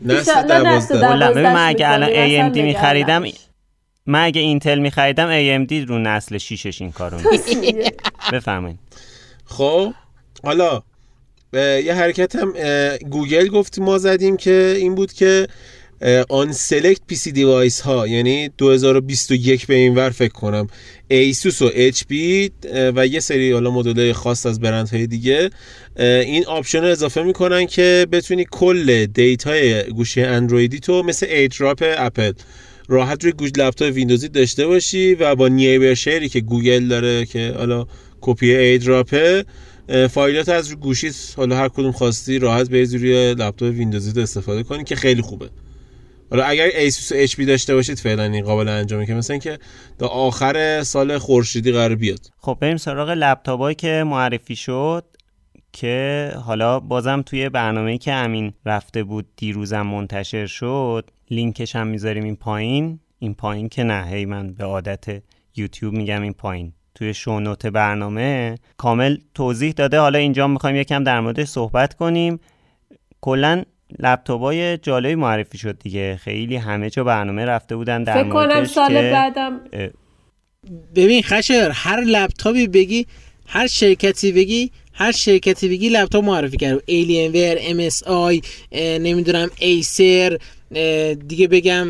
[0.00, 1.30] نسل دوازده.
[1.30, 2.10] ببین من اگه الان
[2.52, 3.24] AMD می خریدم
[4.08, 5.28] من اگه Intel می خریدم
[5.66, 7.18] AMD رو نسل شیشش این کارو
[8.32, 8.78] بفهمین
[9.44, 9.92] خب
[10.44, 10.82] حالا
[11.52, 12.52] یه حرکت هم
[13.10, 15.46] گوگل گفت ما زدیم که این بود که
[16.28, 20.66] on select PC device ها یعنی 2021 به این ور فکر کنم.
[21.08, 22.50] Asus و HP
[22.96, 25.50] و یه سری حالا مدل خاص از برندهای دیگه
[25.98, 31.84] این option رو اضافه می‌کنن که بتونی کل data ی گوشی اندرویدی تو مثل AirDrop
[31.96, 32.32] Apple
[32.88, 37.26] راحت روی گوش لپتاپ ویندوزی داشته باشی و با Nearby Share ی که گوگل داره
[37.26, 37.86] که حالا
[38.20, 39.44] کپی AirDrop ه
[40.10, 44.84] فایلات از روی گوشیت حالا هر کدوم خواستی راحت بریزی روی لپتاپ ویندوزی استفاده کنی
[44.84, 45.50] که خیلی خوبه.
[46.30, 49.58] حالا اگر Asus HP داشته باشید فعلا این قابل انجامه که مثلا که
[49.98, 52.20] تا آخر سال خورشیدی قرار بیاد.
[52.38, 55.04] خب بریم سراغ لپتاپایی که معرفی شد.
[55.80, 62.24] که حالا بازم توی برنامه‌ای که امین رفته بود دیروزم منتشر شد لینکش هم می‌ذاریم
[62.24, 63.00] این پایین.
[63.18, 64.06] این پایین که نه.
[64.06, 65.22] هی من به عادت
[65.56, 66.72] یوتیوب میگم این پایین.
[66.94, 69.98] توی show note برنامه کامل توضیح داده.
[69.98, 72.40] حالا اینجا می‌خوایم یکم در موردش صحبت کنیم.
[73.20, 73.62] کلا
[73.98, 76.16] لپتاپای جالبی معرفی شد دیگه.
[76.16, 79.60] خیلی همه جا برنامه رفته بودن در فکر کنم سال که بعدم.
[80.94, 83.06] ببین خشر هر لپتاپی بگی
[83.46, 86.82] هر شرکتی بگی هر شرکتی بگی لپتاپ معرفی کرد.
[86.86, 88.40] Alienware MSI
[88.72, 90.38] نمی‌دونم Acer
[91.28, 91.88] دیگه بگم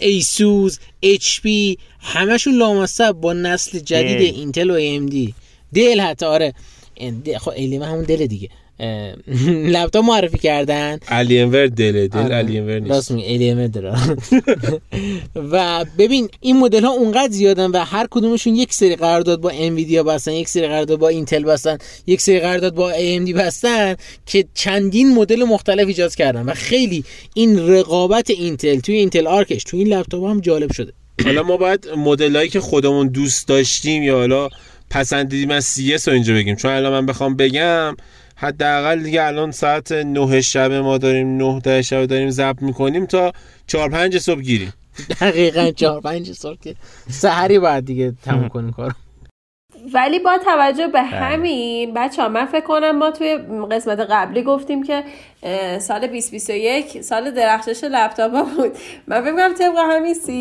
[0.00, 5.34] Asus HP همشون لامصب با نسل جدید Intel و AMD
[5.74, 6.54] Dell حتی آره.
[7.38, 8.48] خب Alien هم همون Dell دیگه.
[9.74, 10.98] لپتاپ معرفی کردن.
[11.08, 12.90] Alienware Dell Dell Alienware نیست.
[12.90, 13.70] راست میگه
[15.52, 20.02] و ببین این مدل ها اونقدر زیادن و هر کدومشون یک سری قرارداد با Nvidia
[20.02, 25.14] بستن یک سری قرارداد با Intel بستن یک سری قرارداد با AMD بستن که چندین
[25.14, 26.42] مدل مختلف ایجاد کردن.
[26.42, 30.92] و خیلی این رقابت اینتل توی Intel Arc ش توی این لپتاپ هم جالب شده.
[31.24, 34.48] حالا ما باید مدلایی که خودمون دوست داشتیم یا حالا
[34.90, 36.56] پسندیدیم از CES رو اینجا بگیم.
[36.56, 37.96] چون الان من بخوام بگم
[38.40, 43.32] حداقل دیگه الان ساعت 9 شب ما داریم 9 ده شب داریم ضبط می‌کنیم تا
[43.66, 44.72] 4 5 صبح گیریم.
[45.20, 46.74] دقیقا 4 5 صبح که
[47.10, 48.92] سحری بعد دیگه تموم کنیم کارو.
[49.94, 51.02] ولی با توجه به بله.
[51.02, 53.38] همین بچه ها من فکر کنم ما توی
[53.70, 55.04] قسمت قبلی گفتیم که
[55.80, 58.72] سال 2021 سال درخشش لپتاپ ها بود.
[59.06, 60.32] من فکر کنم طبق همین سی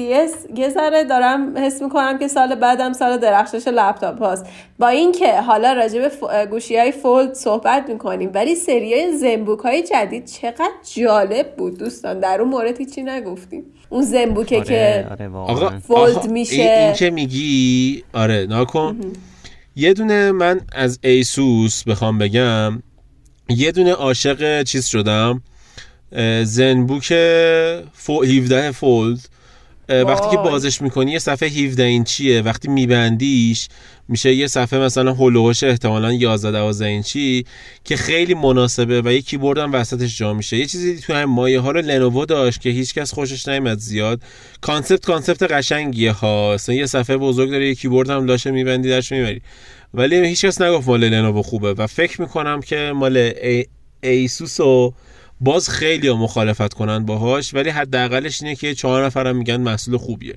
[0.55, 4.45] یه ذره دارم حس می‌کنم که سال بعدم سال درخشش لپتاپ هاست.
[4.79, 9.83] با اینکه حالا راجع به گوشی های فولد صحبت می‌کنیم ولی سری های زنبوک های
[9.83, 12.19] جدید چقدر جالب بود دوستان.
[12.19, 13.63] در اون مورد هیچی نگفتیم.
[13.89, 15.07] اون زنبوکه آره، که
[15.47, 16.61] آره fold میشه.
[16.61, 18.99] این, که میگی؟ آره ناکن.
[19.75, 22.83] یه دونه من از ایسوس بخوام بگم.
[23.49, 25.43] یه دونه عاشق چیز شدم
[26.43, 29.19] ZenBook 17 Fold.
[29.89, 32.41] وقتی که بازش می‌کنی یه صفحه 17 اینچیه.
[32.41, 33.67] وقتی میبندیش
[34.09, 37.45] میشه یه صفحه مثلا حول و حوش احتمالا 11 12 اینچی
[37.83, 40.57] که خیلی مناسبه و یه کیبورد هم وسطش جا میشه.
[40.57, 44.21] یه چیزی تو هم مایه ها رو لنوو داشت که هیچکس خوشش نمیاد زیاد.
[44.61, 46.57] concept concept قشنگیه ها.
[46.67, 49.41] یه صفحه بزرگ داره یه کیبورد هم لاشه میبندی درش می‌بری.
[49.97, 53.65] ولی هیچکس نگفت مال لنوو خوبه و فکر می‌کنم که مال ای
[54.03, 54.93] ایسوس و
[55.41, 60.35] باز خیلی مخالفت کنن باهاش ولی حداقلش اینه که چهار نفرم میگن محصول خوبیه.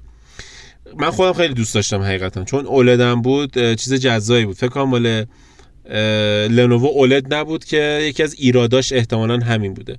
[0.96, 4.56] من خودم خیلی دوست داشتم حقیقتا چون OLED م بود چیز جذابی بود.
[4.56, 5.26] فکر کنم مال
[6.48, 9.98] لنوو OLED نبود که یکی از ایراداش احتمالا همین بوده.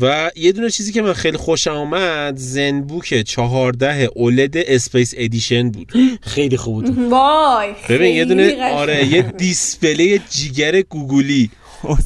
[0.00, 5.92] و یه دونه چیزی که من خیلی خوشم آمد ZenBook 14 OLED Space Edition بود.
[6.34, 6.98] خیلی خوب بود.
[7.12, 8.72] وای ببین یه دونه.
[8.72, 11.50] آره یه display جیگر گوگولی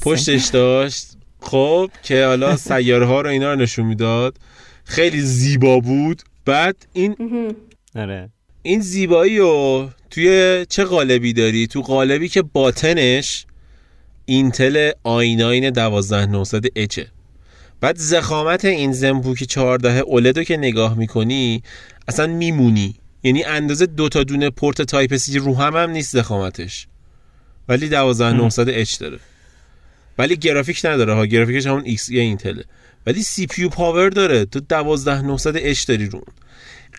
[0.02, 1.06] پشتش داشت.
[1.40, 4.36] خب که حالا سیاره ها رو اینا رو نشون می‌داد.
[4.84, 6.22] خیلی زیبا بود.
[6.44, 7.16] بعد این
[7.96, 8.28] آره.
[8.62, 13.46] این زیبایی رو توی چه قالبی داری؟ تو قالبی که باطنش
[14.24, 17.06] Intel i9 12900H ه.
[17.84, 21.62] بعد ضخامت این ZenBook 14 OLED رو که نگاه می‌کنی
[22.08, 22.94] اصلا میمونی.
[23.22, 26.86] یعنی اندازه دو تا دونه پورت Type-C رو هم هم نیست ضخامتش.
[27.68, 29.18] ولی 12900 اچ داره.
[30.18, 32.64] ولی گرافیک نداره ها گرافیکش همون Xe اینتله.
[33.06, 34.44] ولی CPU power داره.
[34.44, 36.22] تو 12900 اچ داری رو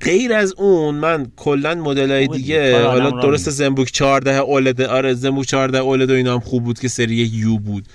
[0.02, 3.50] غیر از اون من کلا مدل های خوبه دیگه حالا درست.
[3.50, 7.58] ZenBook 14 OLED آره ZenBook 14 OLED و اینا هم خوب بود که سری U
[7.58, 7.86] بود.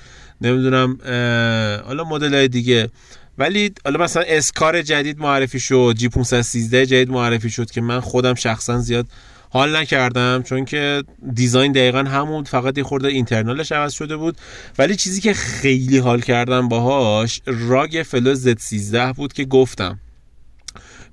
[0.40, 0.98] نمی‌دونم
[1.86, 2.90] حالا مدل های دیگه.
[3.38, 8.78] ولی حالا مثلا Scar جدید معرفی شد G513 جدید معرفی شد که من خودم شخصا
[8.78, 9.06] زیاد
[9.52, 11.02] حال نکردم چون که
[11.34, 14.36] design دقیقا همون فقط یه خورده internal ش عوض شده بود.
[14.78, 20.00] ولی چیزی که خیلی حال کردم باهاش ROG Flow Z13 بود که گفتم.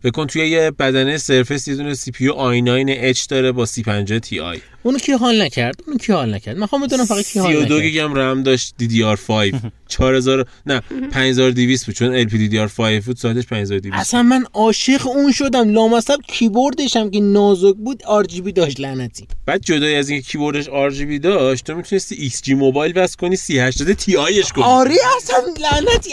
[0.03, 3.83] بکن توی یه بدنه Surface یه دونه سی پی آی 9 اچ داره با 3050
[3.83, 7.53] Ti اونو کی حال نکرد؟ اونو کی حال نکرد؟ من خواهم بدونم فقط کی حال
[7.53, 7.81] 32 نکرد.
[7.81, 9.55] گیگ هم رم داشت DDR5
[9.87, 15.69] 4000 نه 5200 بود چون LPDDR5 بود ساعتش 5200 اصلا من عاشق اون شدم.
[15.69, 19.27] لامصب کیبوردش هم که نازک بود RGB داشت لعنتی.
[19.45, 24.15] بعد جدای از اینکه کیبوردش RGB داشت تو می‌تونستی XG Mobile وصل کنی 3080 Ti
[24.17, 24.63] ش کنی.
[24.63, 26.09] آره اصلا لعنتی.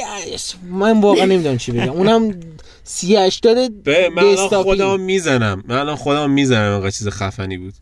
[0.71, 1.91] من واقعا نمی‌دونم چی بگم.
[1.93, 2.41] اونم
[2.85, 4.63] سی هشتاد به من الان.
[4.63, 5.65] خودم می‌زنم.
[5.69, 7.75] من الان خودم می‌زنم اینقدر چیز خفنی بود.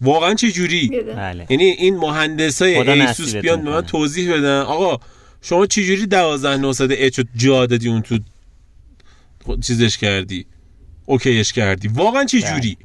[0.00, 1.46] واقعا چه جوری؟ بله.
[1.50, 3.80] یعنی این مهندس های خدا ایسوس بیان به من.
[3.80, 4.60] توضیح بدن.
[4.60, 5.04] آقا
[5.42, 8.18] شما چجوری 12900 اچ رو جا دادی اون تو
[9.44, 10.46] خود- چیزش کردی؟
[11.06, 11.88] اوکیش کردی.
[11.88, 12.50] واقعا چه بله.
[12.50, 12.76] جوری؟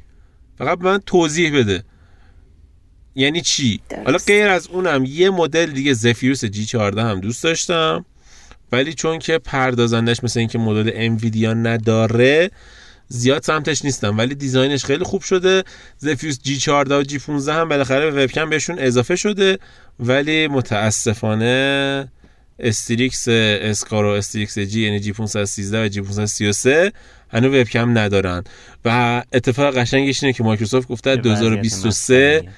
[0.58, 1.84] فقط به من توضیح بده.
[3.14, 4.02] یعنی چی؟ درست.
[4.06, 8.04] حالا غیر از اونم یه مدل دیگه زفیروس جی 14 هم دوست داشتم.
[8.72, 12.50] ولی چون که پردازندش مثل اینکه مدل NVIDIA نداره
[13.08, 15.62] زیاد سمتش نیستم ولی design ش خیلی خوب شده.
[15.98, 19.58] Zephyrus G14 و G15 هم بالاخره به وبکم بهشون اضافه شده.
[20.00, 22.08] ولی متاسفانه
[22.58, 26.92] Strix Scar و Strix G یعنی G513 و G533
[27.30, 28.44] هنوز وبکم ندارن.
[28.84, 32.50] و اتفاق قشنگش اینه که مایکروسافت گفته از چه وضعیت 2023 مسخره‌ایه.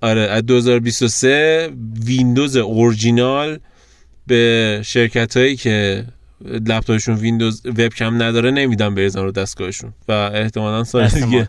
[0.00, 1.72] آره از 2023
[2.04, 3.58] ویندوز اورجینال
[4.26, 6.04] به شرکت هایی که
[6.44, 9.92] لپتاپشون ویندوز وبکم نداره نمیدن بریزن رو دستگاهشون.
[10.08, 11.48] و احتمالا سال دیگه.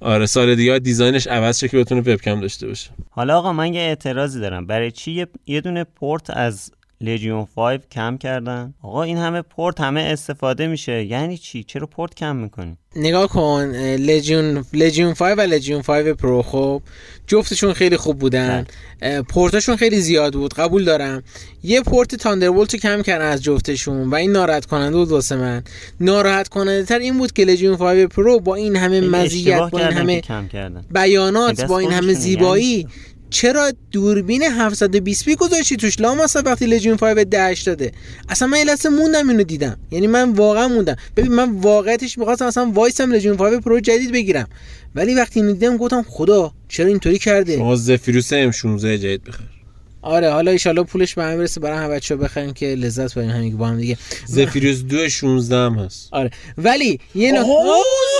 [0.00, 2.90] آره سال دیگه design ش عوض شه که بتونه وبکم داشته باشه.
[3.10, 4.66] حالا آقا من یه اعتراضی دارم.
[4.66, 8.74] برای چی یه دونه پورت از Legion 5 کم کردن.
[8.82, 11.04] آقا این همه پورت همه استفاده میشه.
[11.04, 13.62] یعنی چی؟ چرا پورت کم می‌کنی؟ نگاه کن
[13.96, 16.82] Legion Legion 5 و Legion 5 Pro خب
[17.26, 18.66] جفتشون خیلی خوب بودن.
[19.02, 20.54] اه، پورتاشون خیلی زیاد بود.
[20.54, 21.22] قبول دارم.
[21.62, 25.62] یه پورت Thunderbolt رو کم کردن از جفتشون و این ناراحت کننده بود واسه من.
[26.00, 29.78] ناراحت کننده تر این بود که Legion 5 Pro با این همه مزیت اشتباه با
[29.78, 30.84] این همه که کم کردن.
[30.90, 32.72] بیانات دست با این همه خودشونه، زیبایی.
[32.72, 32.88] یعنی
[33.30, 37.92] چرا دوربین 720p گذاشتی توش؟ لام اصلا وقتی Legion 5 دهش داده.
[38.28, 39.76] اصلا من لحظه موندم اینو دیدم.
[39.90, 40.96] یعنی من واقعا موندم.
[41.16, 44.48] ببین من واقعیتش می‌خواستم اصلا وایسم Legion 5 Pro جدید بگیرم.
[44.94, 49.59] ولی وقتی اینو دیدم گفتم خدا چرا اینطوری کرده؟ شما Zephyrus M16 جدید بخر.
[50.02, 51.60] آره حالا ان پولش به هم برسه.
[51.60, 53.96] برای همه بچه‌ها بخریم که لذت ببریم همین با هم دیگه.
[54.26, 56.08] Zephyrus Duo 16 هم هست.
[56.12, 56.30] آره.
[56.58, 57.46] ولی یه نکته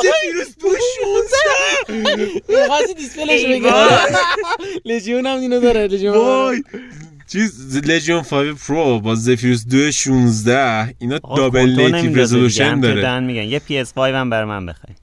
[0.05, 0.69] Zephyrus Duo
[1.89, 3.73] 16 می‌خواستی display ش ای بگم.
[4.85, 6.17] Legion هم اینو داره Legion.
[6.17, 6.63] وای!
[7.33, 13.21] چیز Legion 5 Pro با Zephyrus Duo 16 اینا double native resolution هم داره.
[13.21, 13.43] میگن.
[13.43, 14.95] یه PS5 هم برای من بخوای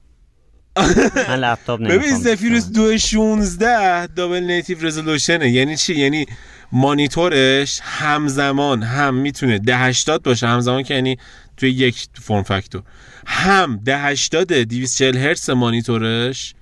[1.28, 2.02] من لپتاپ نمی‌خوام.
[2.02, 6.26] ببین زفیروس 2 16 دابل نیتیو رزولوشنه یعنی چی؟ یعنی
[6.72, 10.46] مانیتورش همزمان هم می‌تونه 1080 باشه.
[10.46, 11.16] همزمان که یعنی
[11.56, 12.82] توی یک فرم فاکتور.
[13.26, 16.54] هم 1080 240 هرتز مانیتورش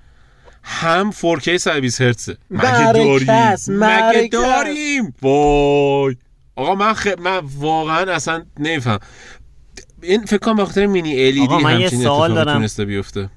[0.63, 3.27] هم 4K 120 هرتزه مگه داریم؟
[3.69, 4.29] مگه.
[4.33, 6.17] داریم؟ وای.
[6.57, 7.07] آقا من خ...
[7.19, 8.99] من واقعا اصلا نمیفهم.
[10.03, 12.53] این فکر کنم به خاطر mini LED آقا، من یه سوال دارم.
[12.53, 13.31] تونسته بیفته.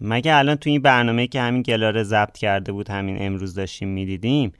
[0.00, 4.52] مگه الان تو این برنامه که همین گلاره ضبط کرده بود همین امروز داشتیم می‌دیدیم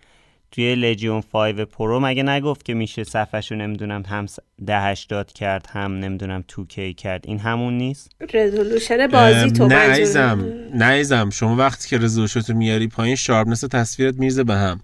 [0.52, 4.26] توی Legion 5 Pro مگه نگفت که میشه صفحهشو نمی‌دونم هم
[4.68, 10.84] 1080 کرد هم نمی‌دونم 2K کرد؟ این همون نیست؟ resolution بازی تو نه عزیزم نه
[10.84, 14.80] عزیزم شما وقتی که resolution میاری پایین sharpness تصویرت میریزه به هم.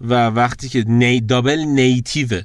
[0.00, 2.42] و وقتی که نی double native ه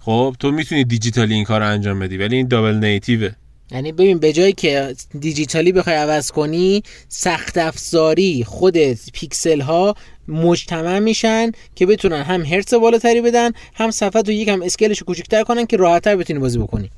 [0.00, 3.30] خب تو می‌تونی دیجیتالی این کار رو انجام بدی ولی این double native ه
[3.70, 8.76] یعنی ببین به جایی که دیجیتالی بخوای عوض کنی سخت افزاری خود
[9.12, 9.94] پیکسل ها
[10.28, 15.42] مجتمع میشن که بتونن هم هرتز بالاتری بدن هم صفحه تو یکم scale ش کوچیک‌تر
[15.42, 16.90] کنن که راحتتر بتونی بازی بکنی.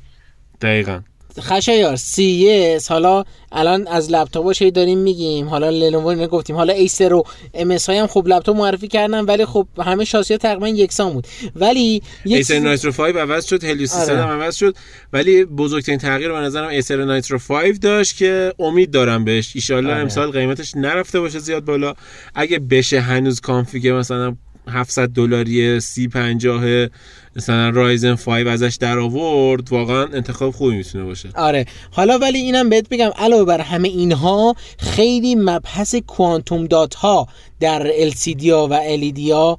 [0.60, 1.00] دقیقا.
[1.40, 6.56] خشایار سی حالا الان از لپتاپاش هی داریم میگیم؟ حالا لنوو اینو گفتیم.
[6.56, 11.12] حالا ایسر و MSI هم خب لپتاپ معرفی کردن ولی خب همه شاسی‌ها تقریبا یکسان
[11.12, 11.26] بود.
[11.56, 14.22] ولی ایسر نایترو 5 عوض شد هلیوس 300 آره.
[14.22, 14.76] هم عوض شد.
[15.12, 19.52] ولی بزرگترین تغییر به نظرم ایسر نایترو 5 داشت که امید دارم بهش.
[19.54, 20.00] ایشالله آره.
[20.00, 21.94] امسال قیمتش نرفته باشه زیاد بالا.
[22.34, 24.36] اگه بشه هنوز config مثلا
[24.68, 26.88] 700 دلاری سی 50
[27.36, 31.28] مثلا رایزن 5 ازش در آورد واقعا انتخاب خوبی می‌تونه باشه.
[31.34, 31.64] آره.
[31.90, 37.28] حالا ولی اینم بهت بگم علاوه بر همه اینها خیلی مبحث quantum dot ها
[37.60, 39.58] در LCD ها و LED ها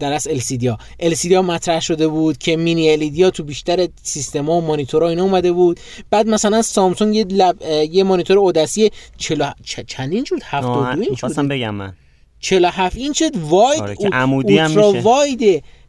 [0.00, 3.88] در از LCD ها LCD ها مطرح شده بود که مینی LED ها تو بیشتر
[4.02, 5.80] سیستم ها و مانیتورها اینا اومده بود.
[6.10, 7.56] بعد مثلا سامسونگ یه لب
[7.90, 11.92] یه مانیتور اوداسی 40 چ- چند اینچ بود؟ 72 آه، اینچ بود؟ بگم من.
[12.40, 15.00] 47 اینچ واید آره، عمودی هم میشه.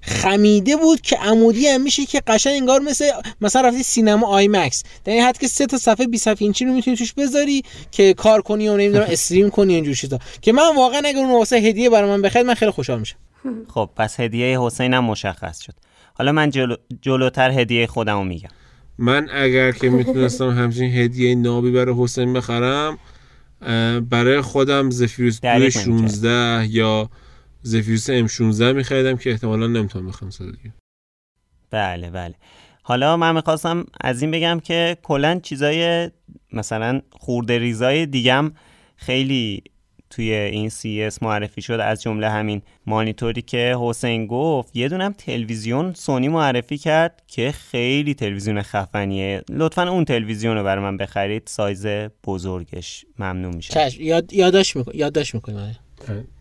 [0.01, 4.83] خمیده بود که عمودی هم میشه که قشنگ انگار مثل مثلا رفتی سینما آی مکس
[5.03, 8.13] در این حد که سه تا صفحه 20 صفحه اینچی رو می‌تونی توش بذاری که
[8.13, 10.19] کار کنی و نمی‌دونم استریم کنی اینجور چیزا.
[10.41, 13.17] که من واقعا اگر اون واسه هدیه برای من بخرید من خیلی خوشحال میشم.
[13.73, 15.73] خب پس هدیه حسین هم مشخص شد.
[16.13, 16.75] حالا من جلو...
[17.01, 18.49] جلوتر هدیه خودمو میگم.
[18.97, 22.97] من اگر که می‌تونستم همچین هدیه نابی برای حسین بخرم
[24.09, 27.09] برای خودم زفیروس دریغ 16 یا
[27.61, 30.73] زفیروس ام 16 میخریدم که احتمالا نمی‌تونم بخرم سال دیگه.
[31.71, 32.35] بله بله.
[32.83, 36.09] حالا من می‌خواستم از این بگم که کلا چیزای
[36.53, 38.51] مثلا خورده ریزای دیگم
[38.95, 39.63] خیلی
[40.09, 41.73] توی این CES معرفی شد.
[41.73, 44.75] از جمله همین مانیتوری که حسین گفت.
[44.75, 49.43] یه دونم تلویزیون سونی معرفی کرد که خیلی تلویزیون خفنیه.
[49.49, 51.43] لطفا اون تلویزیون رو برای من بخرید.
[51.45, 51.85] سایز
[52.23, 55.77] بزرگش ممنون میشه چش یاد یادداشت میکن یادداشت می‌کنی؟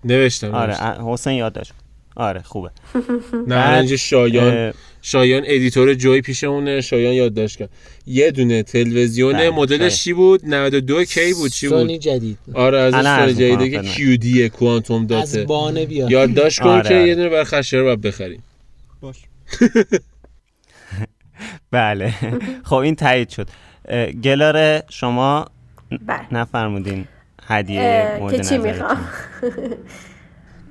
[0.05, 1.73] نوشتم آره حسین یاد داشت
[2.17, 2.71] آره خوبه.
[3.49, 7.71] نه شایان شایان editor جوی پیشمونه شایان یادداشت کرد.
[8.07, 9.93] یه دونه تلویزیون بله، مدلش شاید.
[9.93, 12.39] چی بود؟ 92 کی بود؟ چی بود؟ سونی جدید.
[12.55, 13.95] آره از عرض می‌کنم جدیده که خدمت.
[13.95, 15.41] کیودی کوانتوم داته.
[15.41, 17.09] از بانه بیاد یادداشت کن آره، که آره.
[17.09, 18.43] یه دونه برای خشایار باید بخریم.
[21.71, 22.15] بله.
[22.69, 23.49] خب این تایید شد.
[24.25, 25.47] گلاره شما
[26.07, 26.35] بله.
[26.35, 27.09] نفرمودین.
[27.49, 28.59] هدیه مورد که چی.
[28.59, 29.09] می‌خوام؟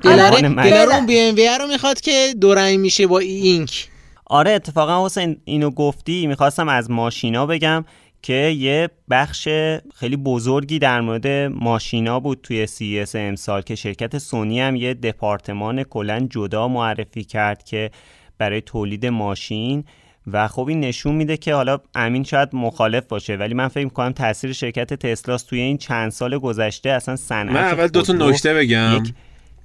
[0.03, 3.87] اون بی ام وی رو می‌خواد که دو رنگ میشه با اینک.
[4.25, 7.85] آره اتفاقا حسین اینو گفتی می‌خواستم از ماشینا بگم
[8.21, 9.47] که یه بخش
[9.95, 15.83] خیلی بزرگی در مورد ماشینا بود توی CES امسال که شرکت سونی هم یه دپارتمان
[15.83, 17.91] کلا جدا معرفی کرد که
[18.37, 19.83] برای تولید ماشین
[20.31, 24.11] و خب این نشون میده که حالا امین شاید مخالف باشه ولی من فکر می‌کنم
[24.11, 28.53] تاثیر شرکت تسلاس توی این چند سال گذشته اصلا صنعت من اول دو تا نکته
[28.53, 29.03] بگم.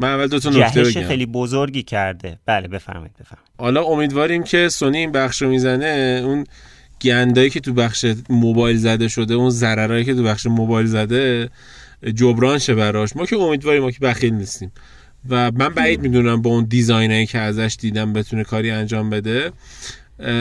[0.01, 1.03] من اول دو تا نکته بگم.
[1.03, 2.39] خیلی بزرگی کرده.
[2.47, 3.51] بله بفرمایید بفرمایید.
[3.59, 6.45] حالا امیدواریم که سونی این بخش رو می‌زنه اون
[7.01, 11.51] گندایی که تو بخش موبایل زده شده اون ضررایی که تو بخش موبایل زده
[12.15, 13.17] جبران شه براش.
[13.17, 14.73] ما که امیدواریم ما که بخیل نیستیم.
[15.29, 19.53] و من بعید می‌دونم با اون دیزاینایی که ازش دیدم بتونه کاری انجام بده.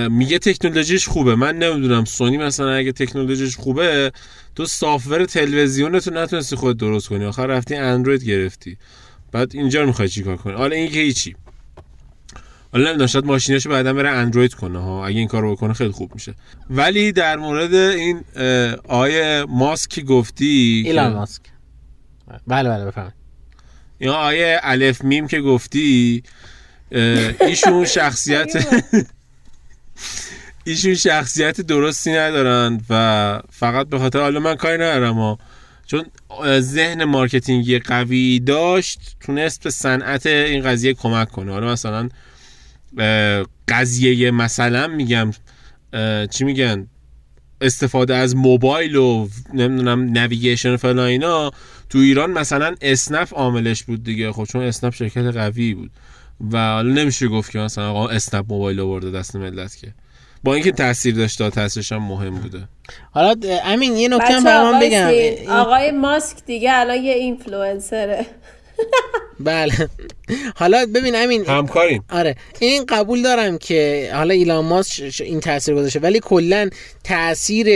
[0.09, 1.35] میگه تکنولوژیش خوبه.
[1.35, 4.11] من نمی‌دونم سونی مثلا اگه تکنولوژیش خوبه
[4.55, 7.25] تو سافتور تلویزیونتو نتونستی خود درست کنی.
[7.25, 8.77] آخر رفتی اندروید گرفتی.
[9.31, 11.35] بعد اینجا رو می‌خوای چیکار کنی؟ حالا این که هیچی.
[12.73, 15.05] حالا نمی‌دونم شاید ماشیناشو بعدا بره اندروید کنه ها.
[15.05, 16.33] اگه این کارو بکنه خیلی خوب میشه.
[16.69, 18.21] ولی در مورد این
[18.87, 21.41] آیه ماسک گفتی که- ایلان ماسک.
[22.47, 23.15] بله بله بفرمایید.
[23.99, 26.23] یا آیه الف میم که گفتی
[27.41, 28.53] ایشون شخصیت
[30.63, 35.37] ایشون شخصیت درستی ندارن و فقط به خاطر حالا من کاری ندارم
[35.85, 36.05] چون
[36.59, 41.51] ذهن marketing ی قوی داشت تونست به صنعت این قضیه کمک کنه.
[41.51, 42.09] حالا مثلا
[43.67, 45.31] قضیه مثلا میگم
[46.31, 46.87] چی میگن؟
[47.61, 51.51] استفاده از موبایل و نمی‌دونم navigation فلان اینا
[51.89, 54.31] تو ایران مثلا اسنپ عاملش بود دیگه.
[54.31, 55.91] خب چون اسنپ شرکت قوی بود.
[56.51, 59.93] و حالا نمیشه گفت که مثلا آقا اسنپ موبایل آورده دست ملت که.
[60.43, 62.67] با اینکه تاثیر داشته تاثیرش هم مهم بوده.
[63.11, 63.35] حالا
[63.65, 65.09] امین یه نکته هم بگم.
[65.49, 68.25] آقای ماسک دیگه الان یه اینفلوئنسره.
[69.43, 69.89] بله.
[70.55, 72.03] حالا ببین امین همکاریم.
[72.09, 72.35] آره.
[72.59, 76.69] این قبول دارم که حالا ایلان ماسک این تاثیر گذاشته ولی کلا
[77.03, 77.69] تاثیر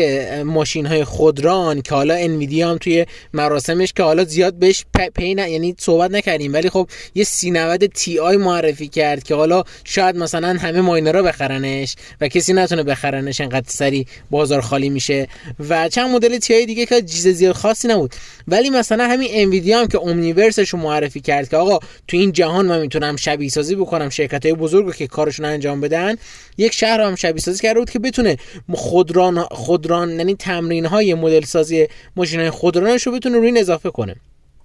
[0.43, 4.85] ماشین های خودران که حالا انویدیا هم توی مراسمش که حالا زیاد بهش
[5.15, 9.63] پی نه یعنی صحبت نکردیم ولی خب یه سی 90 Ti معرفی کرد که حالا
[9.83, 15.27] شاید مثلا همه miner ها بخرنش و کسی نتونه بخرنش انقدر سری بازار خالی میشه.
[15.69, 18.15] و چند مدل تی آی دیگه که چیز زیاد خاصی نبود.
[18.47, 22.65] ولی مثلا همین انویدیا هم که اومنیورسش رو معرفی کرد که آقا تو این جهان
[22.65, 26.15] من می‌تونم شبیه سازی بکنم شرکت های بزرگ رو که کارشون انجام بدن
[26.57, 28.37] یک شهر رو هم شبیه سازی کرده بود که بتونه
[28.73, 33.89] خودران خودران یعنی تمرین های مدل سازی ماشین های خودرانش رو بتونه روی این اضافه
[33.89, 34.15] کنه.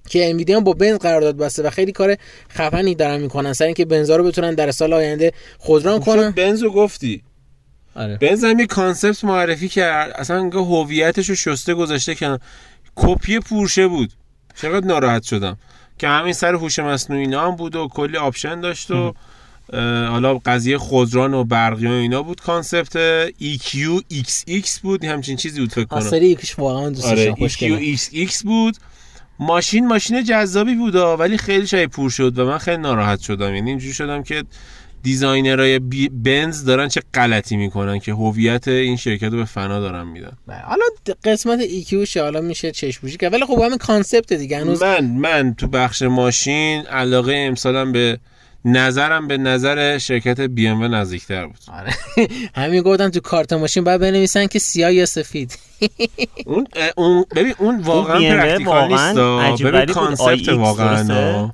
[0.08, 2.16] که انویدیا با بنز قرارداد بسته و خیلی کار
[2.50, 3.52] خفنی دارن می‌کنن.
[3.52, 6.30] سر اینکه بنزا رو بتونن در سال آینده خودران کنن.
[6.30, 7.22] بنزو گفتی.
[7.94, 8.16] آره.
[8.16, 10.12] بنز هم یه concept معرفی کرد.
[10.14, 12.40] اصلا انگار هویتش رو شسته گذاشته کنار.
[12.96, 14.12] کپی پورشه بود.
[14.54, 15.56] چقدر ناراحت شدم.
[15.98, 19.14] که همین سر هوش مصنوعی اینا هم بود و کلی آپشن داشت و
[20.08, 23.76] حالا قضیه خودران و برقی و اینا بود concept EQ
[24.50, 25.04] XX بود.
[25.04, 26.00] همچین چیزی بود فکر کنم.
[26.00, 27.34] سری یکیش واقعا دوست آره.
[27.34, 28.76] EQXX بود.
[29.38, 33.54] ماشین ماشین جذابی بود ولی خیلی شبیه پورشه شد و من خیلی ناراحت شدم.
[33.54, 34.44] یعنی اینجوری شدم که
[35.02, 39.80] designer های بی- بنز دارن چه غلطی می‌کنن که هویت این شرکت رو به فنا
[39.80, 40.58] دارن میدن؟ بله.
[40.58, 40.84] حالا
[41.24, 43.32] قسمت EQ حالا میشه چشم پوشی کرد.
[43.32, 44.58] ولی خب همین concept دیگه.
[44.58, 48.18] هنوز من من تو بخش ماشین علاقه امسالم به
[48.64, 51.56] نظرم به نظر شرکت بی ام نزدیکتر بود.
[51.72, 51.92] آره.
[52.64, 55.58] همین گفتم تو کارت ماشین باید بنویسن که سیاه یا سفید.
[56.46, 59.84] اون اون ببین اون واقعا practical نیست ببین.
[59.86, 61.50] concept واقعا.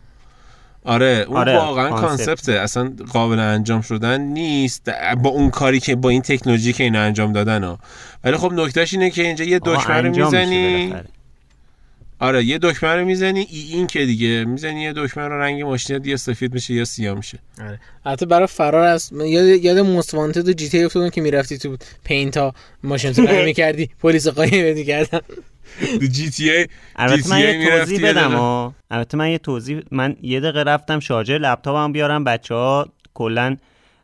[0.87, 2.07] آره اون آره، واقعا concept.
[2.07, 4.91] concept ه اصلا قابل انجام شدن نیست
[5.23, 7.79] با اون کاری که با این تکنولوژی که اینا انجام دادن ها.
[8.25, 10.95] ولی خب نکتهش اینه که اینجا یه دکمه رو می‌زنی.
[12.19, 16.07] آره یه دکمه رو می‌زنی ای این که دیگه می‌زنی یه دکمه رو رنگ ماشینت
[16.07, 17.39] یا سفید میشه یا سیاه میشه.
[17.61, 17.81] آره.
[18.07, 22.55] البته برای فرار از یاد یاد موست وانتد و GTA افتادم که می‌رفتی تو پینتا
[22.83, 25.35] ماشین تو می‌کردی پلیس قایم بدی کردن تو
[26.11, 26.67] جی تی ای
[26.97, 28.35] البته من یه توضیح بدم
[28.91, 33.57] البته من یه توضیح من یه دقیقه رفتم شارژر لپتاپم بیارم بچه ها کلا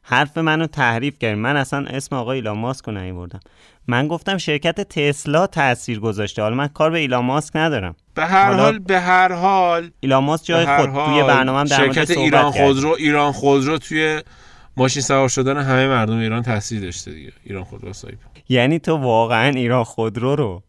[0.02, 1.38] حرف منو تحریف کردن.
[1.38, 3.40] من اصلا اسم آقای ایلان ماسک رو نیوردم.
[3.88, 6.42] من گفتم شرکت تسلا تاثیر گذاشته.
[6.42, 7.94] حالا من کار به ایلان ماسک ندارم.
[8.14, 12.10] به هر حال به هر حال ایلان ماسک جای خود حال توی برنامه در شرکت
[12.10, 12.50] ایران.
[12.50, 14.22] خودرو ایران خودرو توی
[14.76, 17.32] ماشین سوار شدن همه مردم ایران تاثیر داشته دیگه.
[17.44, 18.18] ایران خودرو سایپ
[18.48, 20.62] یعنی تو واقعا ایران خودرو رو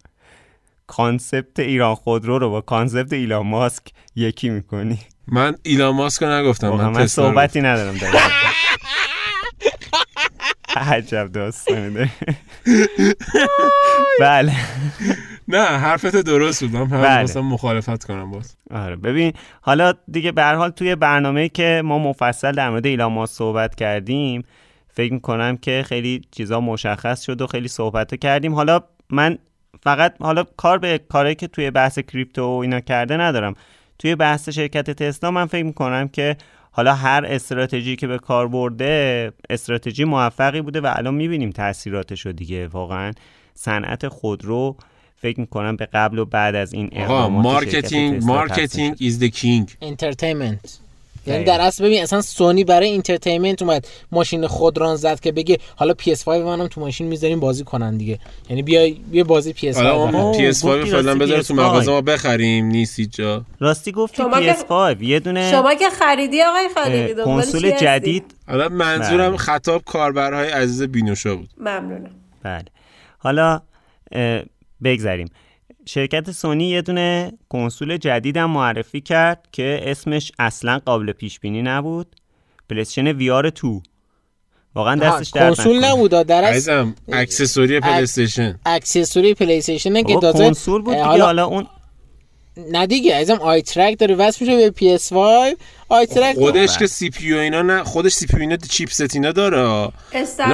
[0.88, 3.84] concept ایران خودرو رو با concept ایلان ماسک
[4.16, 7.96] یکی می‌کنی من ایلان ماسک رو نگفتم من, من تسلا رو صحبتی ندارم.
[10.76, 12.10] عجب داستانی داری
[14.20, 14.54] بله.
[15.48, 17.42] نه حرفت درست بود من بله.
[17.42, 22.52] مخالفت کنم باز آره ببین حالا دیگه به هر حال توی برنامه که ما مفصل
[22.52, 24.44] در مورد ایلان ماسک صحبت کردیم
[24.90, 28.80] فکر می‌کنم که خیلی چیزا مشخص شد و خیلی صحبت کردیم حالا
[29.10, 29.38] من
[29.82, 33.54] فقط حالا کار به کاری که توی بحث crypto و اینا کرده ندارم.
[34.00, 36.38] توی بحث شرکت تسلا من فکر می‌کنم که
[36.72, 42.32] حالا هر استراتژی که به کار برده استراتژی موفقی بوده و الان می‌بینیم تاثیراتش رو
[42.32, 42.68] دیگه.
[42.68, 43.12] واقعا
[43.54, 44.78] صنعت خودرو
[45.16, 49.72] فکر می‌کنم به قبل و بعد از این اقدامات شرکت marketing marketing the king.
[49.82, 50.80] entertainment
[51.28, 51.44] یعنی.
[51.44, 56.28] در اصل ببین اصلا سونی برای entertainment اومد ماشین خودران زد که بگه حالا PS5
[56.28, 58.20] منم تو ماشین می‌ذاریم بازی کنن دیگه
[58.50, 60.16] یعنی بیا بیا بازی PS5 حالا بخر.
[60.16, 61.58] اون اوه، PS5 گفتی فعلا بذار تو PS5.
[61.58, 66.42] مغازه ما بخریم نیست جا راستی گفتی شما که- PS5 یه دونه شما که خریدی
[66.42, 69.38] آقای خالقی کنسول؟ جدید حالا منظورم بله.
[69.38, 72.12] خطاب کاربرهای عزیز بینوشا بود ممنونم
[72.44, 72.66] بله
[73.18, 73.62] حالا
[74.84, 75.30] بگذریم
[75.86, 82.16] شرکت سونی یه دونه کنسول جدیدم معرفی کرد که اسمش اصلا قابل پیش بینی نبود.
[82.70, 83.82] پلی‌استیشن VR 2
[84.76, 85.86] واقعا دستش درد کنسول.
[85.86, 90.94] نبود در اصل عزیزم accessory اک- پلی استیشن accessory پلی استیشن که داده کنسول بود
[90.94, 91.68] دیگه حالا حالا اون
[92.72, 95.14] نه دیگه عزیزم eye track داره وصل میشه به PS5
[95.90, 99.92] eye track خودش که CPU اینا نه خودش CPU اینا chipset اینا داره.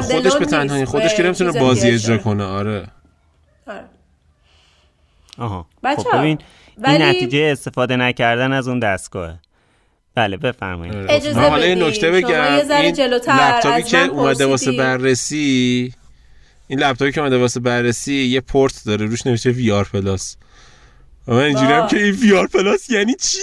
[0.02, 2.44] خودش به تنهایی خودش که نمی‌تونه بازی اجرا کنه.
[2.44, 2.88] آره.
[5.40, 6.38] آها بچه‌ها، خب ببین
[6.78, 9.40] ولی- این نتیجه استفاده نکردن از اون دستگاهه
[10.16, 10.96] بله بفرمایید.
[11.10, 11.88] اجازه من حالا یه بدین.
[11.88, 14.72] نکته بگم یه ذره این جلوتر لپتاپی که اومده واسه.
[14.72, 15.94] بررسی
[16.68, 20.38] این لپتاپی که اومده واسه بررسی یه پورت داره روش نوشته VR Plus
[21.28, 21.88] و من اینجوری هم.
[21.88, 23.38] که این VR Plus یعنی چی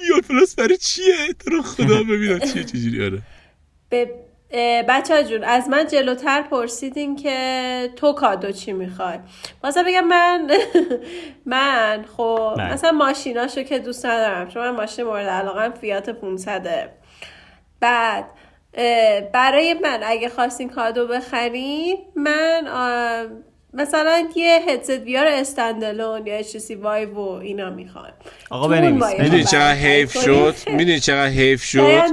[0.00, 1.04] VR Plus برای چیه
[1.44, 3.22] تو رو خدا ببینم چیه چجوری آره
[3.88, 4.10] به
[4.88, 9.18] بچه جون از من جلوتر پرسیدین که تو کادو چی می‌خوای
[9.62, 10.50] واسه بگم من
[11.46, 12.72] من خب بله.
[12.72, 16.90] مثلا ماشیناشو که دوست ندارم چون من ماشین مورد علاقه فیات 500
[17.80, 18.24] بعد
[19.32, 22.66] برای من اگه خواستین کادو بخرین من
[23.72, 28.12] مثلا یه هدست بیار استندلون یا HTC وایو و اینا می‌خوام
[28.50, 29.20] آقا بنویس،.
[29.20, 30.24] می‌دونی چقدر حیف.
[30.24, 32.02] شد می‌دونی چقدر حیف شد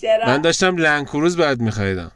[0.00, 2.10] چرا من داشتم لنکروز بعد میخریدم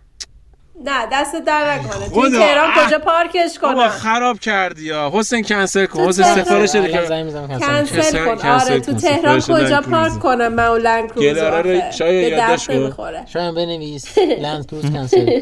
[0.84, 2.08] نه دست در نکنه.
[2.08, 2.70] توی تهران.
[2.86, 6.24] کجا پارکش بابا کنم خراب کردی یا حسین کنسل کن تو حسین.
[6.24, 8.24] سفارش بده الان که کنسل.
[8.24, 8.92] کن آره تو.
[8.94, 10.18] تهران کجا پارک.
[10.18, 12.74] کنم من اون لند گلاره رو آخه؟ شاید کن.
[12.74, 15.40] نمی‌خوره شاید بنویس لند کروز کنسل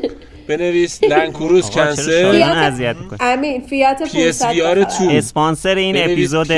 [0.48, 4.84] بنویس لنکروز آقا چرا کنسل اذیت می‌کنه امین فیات 500 PSVR بخرم.
[4.84, 5.08] تو.
[5.10, 6.52] اسپانسر این اپیزود.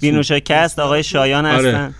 [0.00, 1.68] بینوشاکست آقای شایان آره.
[1.68, 1.94] هستن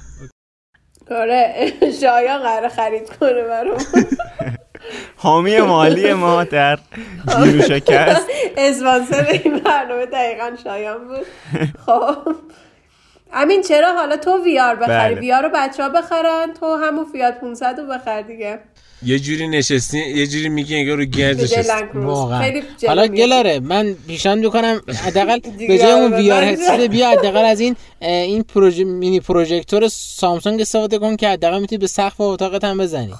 [1.17, 3.77] آره شایان قرار خرید کنه برام
[5.17, 6.79] حامی مالی ما در
[7.43, 11.27] بینوشاکست اسپانسر این برنامه دقیقا شایان بود.
[11.87, 12.35] خب.
[13.33, 15.21] امین چرا حالا تو VR بخری؟ بله.
[15.21, 18.61] VR رو بچه ها بخرن تو همون فیات 500 رو بخر دیگه.
[19.05, 21.83] یه جوری نشستی یه جوری میگی انگار رو گرد نشستی.
[21.95, 22.53] واقعا.
[22.87, 23.07] حالا.
[23.07, 27.77] گلاره من پیشنهاد می‌کنم حداقل دیگه به جای اون VR headset بیا حداقل از این
[28.01, 33.15] این پروژه مینی پروژکتور سامسونگ استفاده کن که حداقل می‌تونی به سقف اتاقت هم بزنی.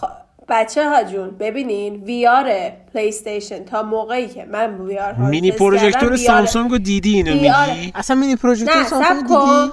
[0.49, 2.53] بچه ها جون ببینین VR
[2.95, 7.35] پلی استیشن تا موقعی که من VR مینی پروژکتور سامسونگ رو دیدی اینو.
[7.35, 9.73] میگی؟ اصلا مینی پروژکتور سامسونگ دیدی؟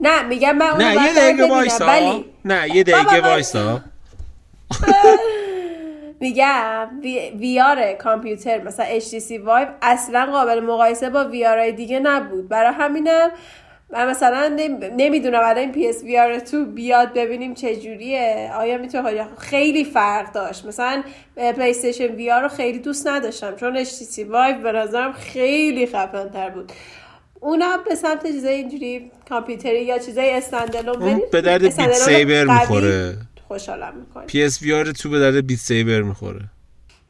[0.00, 1.86] نه میگم من اون نه یه دقیقه وایسا.
[2.44, 3.80] نه یه دقیقه وایسا.
[6.20, 6.88] میگم
[7.38, 12.48] VR کامپیوتر مثلا HTC وایو اصلا قابل مقایسه با VR دیگه نبود.
[12.48, 13.30] برای همینم
[13.90, 14.48] من مثلا
[14.96, 18.50] نمی‌دونم الان این PS VR two بیاد ببینیم چه جوریه.
[18.54, 21.02] آیا می‌تونه خیلی فرق داشت؟ مثلا
[21.36, 26.50] پلی استیشن VR رو خیلی دوست نداشتم چون HTC وایو به نظرم خیلی خفن تر
[26.50, 26.72] بود.
[27.40, 33.14] اونا به سمت چیزای اینجوری کامپیوتری یا چیزای standalone به درد Beat Saber می‌خوره.
[33.48, 36.44] خوشحالم می‌کنه PS VR two به درد Beat Saber می‌خوره.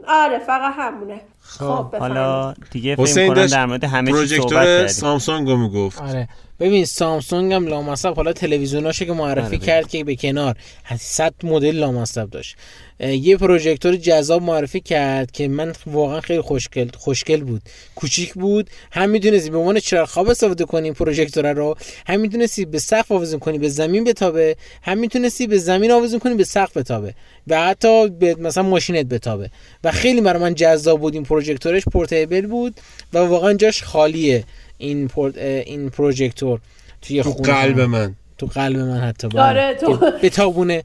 [0.08, 1.20] آره فقط همونه.
[1.40, 6.02] خب حالا دیگه فکر کنم داشت در مورد همه چی صحبت پروژکتور سامسونگ رو می‌گفت.
[6.02, 6.28] آره.
[6.60, 10.56] ببین سامسونگ هم لامصب حالا تلویزیوناشو که معرفی آره، کرد که به کنار.
[10.98, 12.56] 100 مدل لامصب داشت.
[13.00, 17.62] یه پروژکتور جذاب معرفی کرد که من واقعا خیلی خوشگل خوشگل بود.
[17.94, 18.70] کوچیک بود.
[18.92, 21.76] هم می‌تونستی به عنوان چراغ خواب استفاده کنی پروژکتور رو
[22.06, 26.34] هم می‌تونستی به سقف آویزون کنی به زمین بتابه هم می‌تونستی به زمین آویزون کنی
[26.34, 27.14] به سقف بتابه
[27.46, 29.50] و حتی به مثلا ماشینت بتابه.
[29.84, 32.74] و خیلی برای من جذاب بود این پروژکتورش portable بود
[33.12, 34.44] و واقعا جاش خالیه
[34.78, 36.60] این پورت این پروژکتور
[37.02, 37.80] توی تو قلب.
[37.80, 38.14] من.
[38.38, 39.42] تو قلب من حتی بله.
[39.42, 40.84] آره، تو- که بتابونه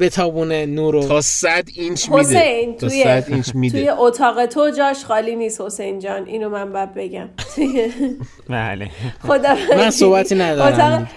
[0.00, 2.20] بتابونه نورو تا 100 اینچ میده.
[2.20, 6.26] حسین تا توی 100 اینچ توی میده اتاق تو جاش خالی نیست حسین جان.
[6.26, 7.28] اینو من باید بگم.
[7.54, 7.92] توی
[8.48, 8.90] بله.
[9.20, 10.74] خدا من صحبتی ندارم.
[10.74, 11.08] اتاق...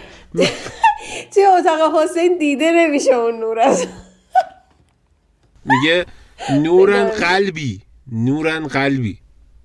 [1.33, 3.87] توی اتاق حسین دیده نمیشه اون نور از
[5.65, 6.05] میگه
[6.51, 7.81] نورن قلبی.
[8.11, 9.17] نورن قلبی.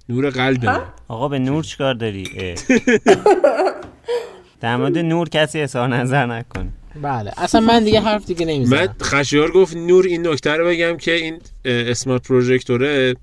[0.09, 0.82] نور قلب من.
[1.09, 2.54] آقا به نور چیکار داری؟ اه.
[4.61, 6.68] در مورد نور کسی اظهار نظر نکنه
[7.03, 7.32] بله.
[7.36, 11.12] اصلا من دیگه حرف دیگه من نمی‌زنم خشیار گفت نور این نکته رو بگم که
[11.12, 13.14] این اسمارت پروژکتوره.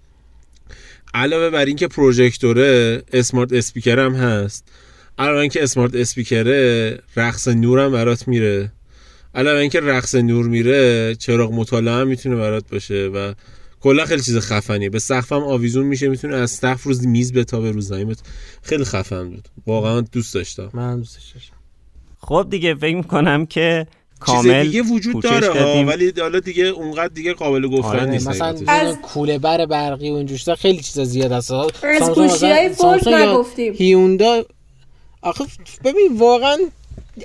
[1.13, 4.68] علاوه بر اینکه پروژکتوره اسمارت اسپیکر هم هست.
[5.18, 8.72] علاوه اینکه اسمارت اسپیکره رقص نور هم برات میره.
[9.36, 13.34] علاوه اینکه رقص نور میره چراغ مطالعه هم می‌تونه برات باشه و
[13.80, 14.89] کلا خیلی چیز خفنیه.
[14.89, 18.22] به سقف هم آویزون میشه می‌تونه از سقف روز میز بتابه رو زمین بت-
[18.63, 19.47] خیلی خفن بود.
[19.68, 20.70] واقعا دوست داشتم.
[20.74, 21.55] من دوستش داشتم.
[22.28, 23.88] خب دیگه فکر می‌کنم که
[24.26, 25.84] چیز کامل دیگه وجود داره ها.
[25.86, 28.28] ولی حالا دیگه اونقدر دیگه قابل گفتن آره، نیست.
[28.28, 28.55] مثلا.
[28.67, 31.51] از- کوله بر برقی و اینجور چیزا خیلی چیزا زیاد هست.
[31.51, 31.73] از
[32.19, 33.73] مثلا- فولد نگفتیم.
[33.78, 34.43] هیوندا
[35.21, 35.43] آخه
[35.84, 36.57] ببین واقعا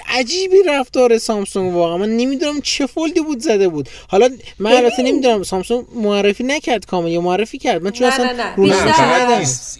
[0.08, 1.96] عجیبی رفتار سامسونگ واقعا.
[1.96, 3.88] من نمی‌دونم چه فولدی بود زده بود.
[4.08, 4.28] حالا
[4.58, 7.82] من البته نمی‌دونم سامسونگ معرفی نکرد کامل یا معرفی کرد.
[7.82, 8.56] من چون نه، اصلا نه، نه.
[8.56, 8.62] رو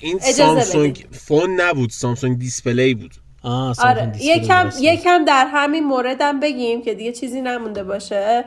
[0.03, 3.11] این سامسونگ فون نبود سامسونگ دیسپلی بود.
[3.43, 4.71] آه آره یکم.
[4.81, 8.45] یکم در همین موردم بگیم که دیگه چیزی نمونده باشه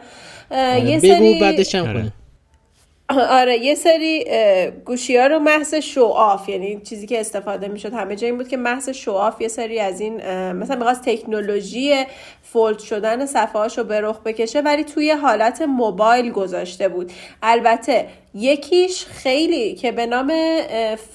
[0.51, 1.93] آره، یه بگو سری بعدش هم آره.
[1.93, 2.13] کنیم
[3.39, 4.25] آره یه سری
[4.85, 8.47] گوشی ها رو محض show off یعنی چیزی که استفاده می‌شد همه جا این بود
[8.47, 10.15] که محض show off یه سری از این
[10.51, 12.05] مثلا می‌خواست تکنولوژی
[12.43, 19.05] fold شدن صفحه هاشو به رخ بکشه ولی توی حالت موبایل گذاشته بود البته یکیش
[19.05, 20.33] خیلی که به نام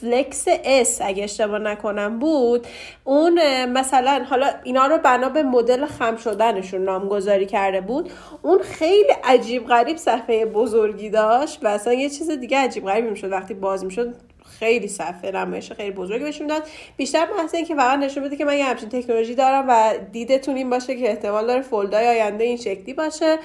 [0.01, 2.67] فلکس اس اگه اشتباه نکنم بود
[3.05, 8.11] اون مثلا حالا اینا رو بنا به مدل خم شدنشون نامگذاری کرده بود.
[8.43, 13.33] اون خیلی عجیب غریب صفحه بزرگی داشت و اصلا یه چیز دیگه عجیب غریبی می‌شد
[13.33, 14.15] وقتی باز می‌شد
[14.59, 16.63] خیلی صفحه نمایش خیلی بزرگی بهشون داد.
[16.97, 20.57] بیشتر محض این که فقط نشون بده که من یه همچین تکنولوژی دارم و دیدتون
[20.57, 23.39] این باشه که احتمال داره فولدای آینده این شکلی باشه.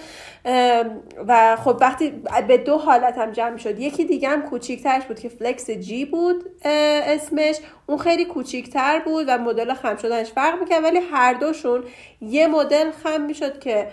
[1.27, 2.13] و خب وقتی
[2.47, 3.79] به دو حالت هم جمع شد.
[3.79, 7.57] یکی دیگه هم کوچیکترش بود که فلکس جی بود اسمش.
[7.87, 11.83] اون خیلی کوچیکتر بود و مدل خم شدنش فرق می‌کرد ولی هر دوشون
[12.21, 13.87] یه مدل خم می‌شد که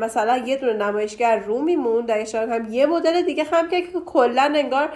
[0.00, 4.92] مثلا یه دونه نمایشگر رو میمون در هم یه مدل دیگه خم که کلا انگار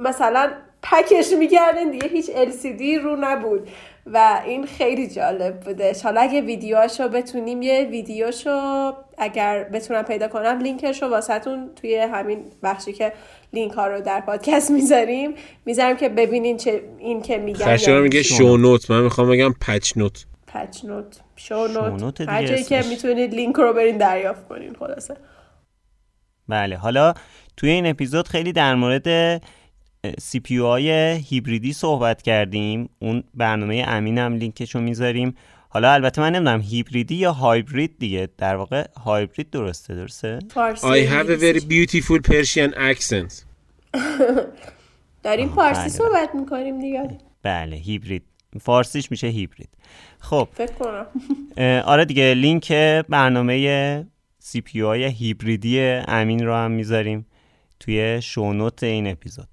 [0.00, 3.68] مثلا پکش می‌کردن دیگه هیچ LCD رو نبود.
[4.12, 5.92] و این خیلی جالب بوده.
[6.04, 12.92] حالا اگه ویدیوهاشو بتونیم یه ویدیوشو اگر بتونم پیدا کنم لینکشو واسهتون توی همین بخشی
[12.92, 13.12] که
[13.52, 15.34] لینک ها رو در پادکست می‌ذاریم.
[15.64, 19.92] می‌ذارم که ببینین چه این که میگم خشم میگه show note من می‌خوام بگم patch
[19.96, 25.16] note patch note show note هر که می‌تونید لینک رو برین دریافت کنین خلاصه.
[26.48, 27.14] بله حالا
[27.56, 29.42] توی این اپیزود خیلی در مورد
[30.18, 30.90] CPU های
[31.28, 32.88] هیبریدی صحبت کردیم.
[32.98, 35.34] اون برنامه امینم لینکشو می‌ذاریم.
[35.68, 40.38] حالا البته من نمی‌دونم هیبریدی یا هایبرید دیگه؟ در واقع هایبرید درسته درسته؟
[40.76, 43.32] I have a very beautiful Persian accent.
[45.22, 45.88] داریم فارسی بله.
[45.88, 47.18] صحبت می‌کنیم دیگه.
[47.42, 47.76] بله.
[47.76, 48.22] هیبرید.
[48.60, 49.68] فارسیش میشه هیبرید.
[50.18, 50.48] خب.
[50.54, 51.06] فکر کنم.
[51.92, 52.72] آره دیگه لینک
[53.08, 54.06] برنامه
[54.38, 57.26] سی پی های هیبریدی امین رو هم می‌ذاریم
[57.80, 59.48] توی شونوت این اپیزود.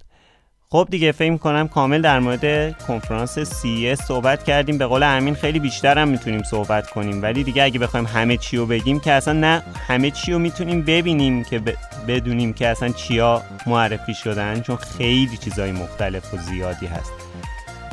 [0.74, 4.78] خب دیگه فکر کنم کامل در مورد کنفرانس سی صحبت کردیم.
[4.78, 7.22] به قول امین خیلی بیشتر هم می‌تونیم صحبت کنیم.
[7.22, 10.82] ولی دیگه اگه بخوایم همه چی رو بگیم که اصلا نه همه چی رو می‌تونیم
[10.82, 11.62] ببینیم که
[12.08, 17.12] بدونیم که اصلا چیا معرفی شدن چون خیلی چیزای مختلف و زیادی هست.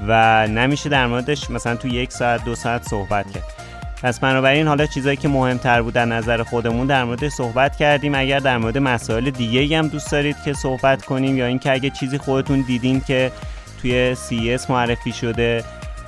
[0.08, 3.44] و نمیشه در موردش مثلا تو یک ساعت دو ساعت صحبت کرد.
[4.02, 8.14] پس بنابراین حالا چیزایی که مهمتر بود در نظر خودمون در مورد صحبت کردیم.
[8.14, 12.18] اگر در مورد مسائل دیگه هم دوست دارید که صحبت کنیم یا اینکه اگه چیزی
[12.18, 13.32] خودتون دیدین که
[13.82, 15.64] توی CS معرفی شده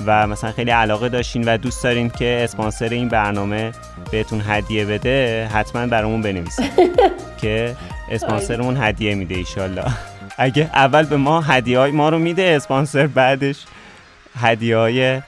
[0.06, 3.72] و مثلا خیلی علاقه داشتین و دوست دارین که اسپانسر این برنامه
[4.10, 6.72] بهتون هدیه بده حتما برامون بنویسید
[7.40, 7.76] که
[8.10, 9.84] اسپانسرمون هدیه میده ایشالله.
[10.38, 13.64] اگه اول به ما هدیه های ما رو میده اسپانسر بعدش
[14.40, 15.22] هدیه های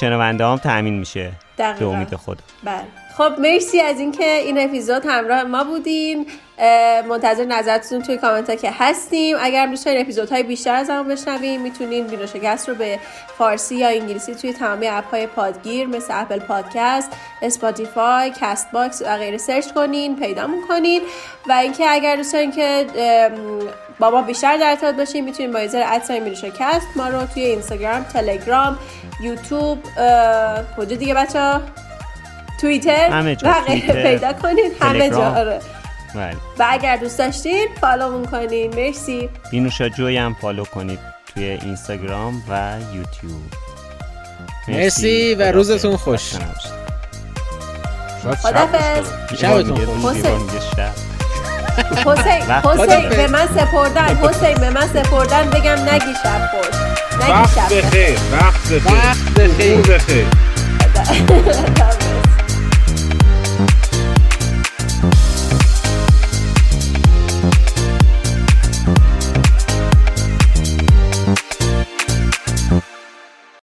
[0.00, 1.32] شنونده هم تأمین میشه.
[1.62, 2.44] به امید خدا.
[2.64, 2.84] بله.
[3.18, 6.26] خب مرسی از اینکه این اپیزود همراه ما بودین.
[7.08, 9.36] منتظر نظرتون توی کامنت ها که هستیم.
[9.40, 12.98] اگر دوست دارین اپیزودهای بیشتر از همون بشنویم می‌تونین وینا شکست رو به
[13.38, 17.10] فارسی یا انگلیسی توی تمامی app های پادگیر مثل Apple Podcast
[17.42, 21.02] Spotify Castbox و غیره search کنین پیدا کنین.
[21.48, 22.86] و اینکه اگر دوست دارین که
[23.98, 27.42] با ما بیشتر در ارتباط باشین می‌تونین با ایزر at sign کست ما رو توی
[27.42, 28.78] اینستاگرام تلگرام
[29.22, 29.78] یوتیوب
[30.76, 31.60] کجا دیگه بچه
[32.60, 33.54] توییتر؟ همه جا
[33.92, 35.60] پیدا کنین همه جا آره.
[36.14, 36.36] بله.
[36.58, 38.74] و اگر دوست داشتین follow مون کنین.
[38.74, 39.28] مرسی.
[39.50, 40.98] بینوشا جوی هم فالو کنید
[41.34, 43.42] توی اینستاگرام و یوتیوب.
[44.68, 46.32] مرسی, و روزتون خوش.
[48.42, 49.06] خدافز
[49.40, 50.16] شبتون خوش.
[52.06, 54.16] حسین حسین به من سپردن.
[54.16, 55.50] حسین به من سپردن.
[55.50, 56.74] بگم نگی شب خوش.
[57.22, 58.18] نگی شب وقت بخیر.
[58.32, 58.72] وقت
[59.38, 59.78] بخیر.
[59.78, 60.26] وقت بخیر.